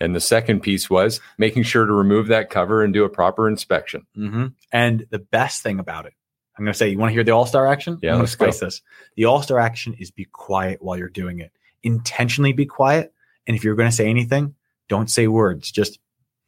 And 0.00 0.14
the 0.14 0.20
second 0.20 0.60
piece 0.60 0.90
was 0.90 1.20
making 1.38 1.62
sure 1.64 1.86
to 1.86 1.92
remove 1.92 2.28
that 2.28 2.50
cover 2.50 2.82
and 2.82 2.92
do 2.92 3.04
a 3.04 3.08
proper 3.08 3.48
inspection. 3.48 4.06
Mm-hmm. 4.16 4.46
And 4.72 5.06
the 5.10 5.18
best 5.18 5.62
thing 5.62 5.78
about 5.78 6.06
it, 6.06 6.14
I'm 6.56 6.64
going 6.64 6.72
to 6.72 6.78
say, 6.78 6.88
you 6.88 6.98
want 6.98 7.10
to 7.10 7.14
hear 7.14 7.24
the 7.24 7.32
All 7.32 7.46
Star 7.46 7.66
action? 7.66 7.98
Yeah, 8.02 8.10
I'm 8.10 8.14
gonna 8.14 8.22
let's 8.24 8.36
go. 8.36 8.46
spice 8.46 8.60
this. 8.60 8.82
The 9.16 9.24
All 9.24 9.42
Star 9.42 9.58
action 9.58 9.94
is 9.94 10.10
be 10.10 10.26
quiet 10.26 10.82
while 10.82 10.96
you're 10.96 11.08
doing 11.08 11.40
it. 11.40 11.52
Intentionally 11.82 12.52
be 12.52 12.64
quiet, 12.64 13.12
and 13.46 13.56
if 13.56 13.64
you're 13.64 13.74
going 13.74 13.90
to 13.90 13.94
say 13.94 14.08
anything, 14.08 14.54
don't 14.88 15.10
say 15.10 15.26
words. 15.26 15.70
Just, 15.70 15.98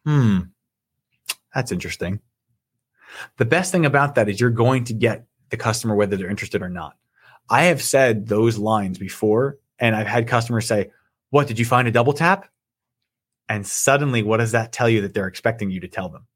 hmm, 0.05 0.39
that's 1.55 1.73
interesting. 1.73 2.21
The 3.39 3.45
best 3.45 3.73
thing 3.73 3.87
about 3.87 4.15
that 4.15 4.29
is 4.29 4.41
you're 4.41 4.51
going 4.51 4.85
to 4.85 4.95
get 4.95 5.27
the 5.51 5.57
customer 5.57 5.95
whether 5.95 6.17
they're 6.17 6.31
interested 6.31 6.63
or 6.63 6.69
not. 6.69 6.97
I 7.49 7.65
have 7.65 7.83
said 7.83 8.27
those 8.27 8.59
lines 8.59 8.99
before, 8.99 9.59
and 9.79 9.95
I've 9.95 10.07
had 10.07 10.27
customers 10.27 10.67
say, 10.67 10.91
"What 11.31 11.47
did 11.47 11.59
you 11.59 11.65
find 11.65 11.87
a 11.87 11.93
double 11.93 12.13
tap?" 12.13 12.49
And 13.49 13.67
suddenly, 13.67 14.23
what 14.23 14.39
does 14.39 14.53
that 14.53 14.73
tell 14.73 14.89
you 14.89 15.03
that 15.03 15.15
they're 15.15 15.29
expecting 15.29 15.71
you 15.71 15.81
to 15.81 15.89
tell 15.89 16.09
them? 16.09 16.27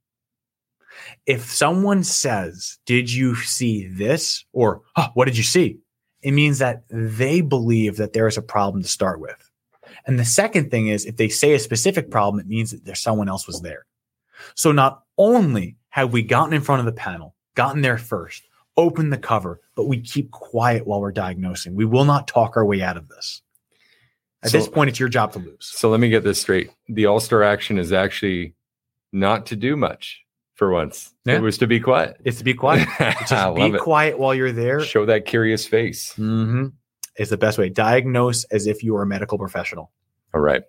If 1.27 1.53
someone 1.53 2.03
says, 2.05 2.79
Did 2.87 3.13
you 3.13 3.35
see 3.37 3.87
this? 3.89 4.45
or 4.53 4.83
"Huh, 4.97 5.11
What 5.15 5.27
did 5.27 5.37
you 5.37 5.43
see? 5.45 5.79
It 6.23 6.33
means 6.33 6.59
that 6.59 6.83
they 6.91 7.41
believe 7.41 7.97
that 7.97 8.13
there 8.13 8.27
is 8.29 8.37
a 8.37 8.43
problem 8.43 8.83
to 8.83 8.89
start 8.89 9.21
with. 9.21 9.51
And 10.07 10.19
the 10.19 10.25
second 10.25 10.71
thing 10.71 10.89
is, 10.89 11.07
if 11.07 11.17
they 11.17 11.29
say 11.29 11.55
a 11.55 11.59
specific 11.59 12.11
problem, 12.11 12.41
it 12.41 12.47
means 12.49 12.71
that 12.73 12.85
there's 12.85 13.01
someone 13.01 13.29
else 13.29 13.47
was 13.47 13.61
there. 13.63 13.87
So 14.55 14.73
not 14.73 15.03
only 15.19 15.77
have 15.91 16.13
we 16.13 16.23
gotten 16.23 16.53
in 16.55 16.61
front 16.63 16.81
of 16.81 16.87
the 16.87 16.93
panel, 16.93 17.35
gotten 17.55 17.83
there 17.83 17.99
first, 17.99 18.43
opened 18.77 19.13
the 19.13 19.19
cover, 19.19 19.61
but 19.75 19.87
we 19.87 20.01
keep 20.01 20.31
quiet 20.31 20.87
while 20.87 21.01
we're 21.01 21.13
diagnosing. 21.13 21.75
We 21.75 21.85
will 21.85 22.05
not 22.05 22.29
talk 22.29 22.57
our 22.57 22.65
way 22.65 22.83
out 22.83 22.97
of 22.97 23.09
this. 23.09 23.43
At 24.43 24.51
So- 24.51 24.59
this 24.59 24.69
point, 24.69 24.89
it's 24.91 25.01
your 25.01 25.09
job 25.11 25.33
to 25.35 25.39
lose. 25.39 25.57
So 25.61 25.91
let 25.91 26.01
me 26.01 26.09
get 26.09 26.25
this 26.25 26.41
straight. 26.41 26.71
The 26.89 27.07
all 27.07 27.21
star 27.21 27.43
action 27.43 27.79
is 27.79 27.93
actually 27.93 28.55
not 29.13 29.47
to 29.47 29.57
do 29.57 29.77
much 29.77 30.23
for 30.61 30.71
once. 30.71 31.15
Yeah. 31.25 31.37
It 31.37 31.41
was 31.41 31.57
to 31.59 31.67
be 31.67 31.81
quiet. 31.81 32.21
It's 32.23 32.37
to 32.37 32.45
be 32.45 32.53
quiet. 32.53 32.87
Just 33.27 33.55
be 33.57 33.63
it. 33.63 33.81
quiet 33.81 34.19
while 34.19 34.35
you're 34.35 34.53
there. 34.53 34.81
Show 34.85 35.07
that 35.07 35.25
curious 35.25 35.67
face. 35.67 36.11
Mm-hmm. 36.19 36.67
Is 37.17 37.31
the 37.31 37.39
best 37.39 37.57
way. 37.57 37.71
Diagnose 37.71 38.45
as 38.45 38.67
if 38.67 38.83
you 38.83 38.93
were 38.93 39.01
a 39.03 39.07
medical 39.07 39.39
professional. 39.39 39.91
All 40.35 40.43
right. 40.43 40.63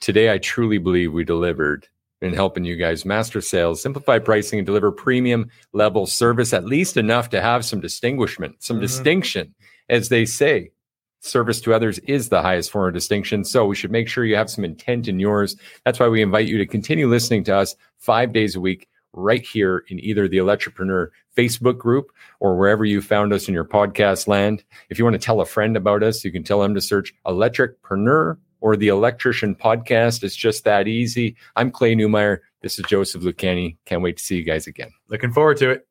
Today, 0.00 0.32
I 0.32 0.38
truly 0.38 0.78
believe 0.78 1.12
we 1.12 1.22
delivered 1.22 1.86
in 2.20 2.32
helping 2.34 2.64
you 2.64 2.74
guys 2.74 3.04
master 3.04 3.40
sales, 3.40 3.80
simplify 3.80 4.18
pricing, 4.18 4.58
and 4.58 4.66
deliver 4.66 4.90
premium 4.90 5.48
level 5.72 6.04
service, 6.04 6.52
at 6.52 6.64
least 6.64 6.96
enough 6.96 7.30
to 7.30 7.40
have 7.40 7.64
some 7.64 7.78
distinguishment, 7.78 8.56
some 8.58 8.78
Mhm. 8.78 8.82
distinction. 8.82 9.54
As 9.88 10.08
they 10.08 10.24
say, 10.24 10.72
service 11.20 11.60
to 11.60 11.72
others 11.74 12.00
is 12.00 12.28
the 12.28 12.42
highest 12.42 12.72
form 12.72 12.88
of 12.88 12.94
distinction. 12.94 13.44
So 13.44 13.66
we 13.66 13.76
should 13.76 13.92
make 13.92 14.08
sure 14.08 14.24
you 14.24 14.34
have 14.34 14.50
some 14.50 14.64
intent 14.64 15.06
in 15.06 15.20
yours. 15.20 15.54
That's 15.84 16.00
why 16.00 16.08
we 16.08 16.22
invite 16.22 16.48
you 16.48 16.58
to 16.58 16.66
continue 16.66 17.06
listening 17.08 17.44
to 17.44 17.54
us 17.56 17.76
five 17.98 18.32
days 18.32 18.56
a 18.56 18.60
week 18.60 18.88
right 19.12 19.44
here 19.44 19.84
in 19.88 19.98
either 20.00 20.28
the 20.28 20.38
Electropreneur 20.38 21.08
Facebook 21.36 21.78
group 21.78 22.10
or 22.40 22.56
wherever 22.56 22.84
you 22.84 23.00
found 23.00 23.32
us 23.32 23.48
in 23.48 23.54
your 23.54 23.64
podcast 23.64 24.28
land. 24.28 24.64
If 24.90 24.98
you 24.98 25.04
want 25.04 25.14
to 25.14 25.24
tell 25.24 25.40
a 25.40 25.46
friend 25.46 25.76
about 25.76 26.02
us, 26.02 26.24
you 26.24 26.32
can 26.32 26.44
tell 26.44 26.60
them 26.60 26.74
to 26.74 26.80
search 26.80 27.14
Electropreneur 27.26 28.36
or 28.60 28.76
the 28.76 28.88
Electrician 28.88 29.54
Podcast. 29.54 30.22
It's 30.22 30.36
just 30.36 30.64
that 30.64 30.88
easy. 30.88 31.36
I'm 31.56 31.70
Clay 31.70 31.94
Newmeyer. 31.94 32.38
This 32.60 32.78
is 32.78 32.84
Joseph 32.86 33.22
Lucani. 33.22 33.76
Can't 33.84 34.02
wait 34.02 34.16
to 34.18 34.24
see 34.24 34.36
you 34.36 34.44
guys 34.44 34.66
again. 34.66 34.90
Looking 35.08 35.32
forward 35.32 35.56
to 35.58 35.70
it. 35.70 35.87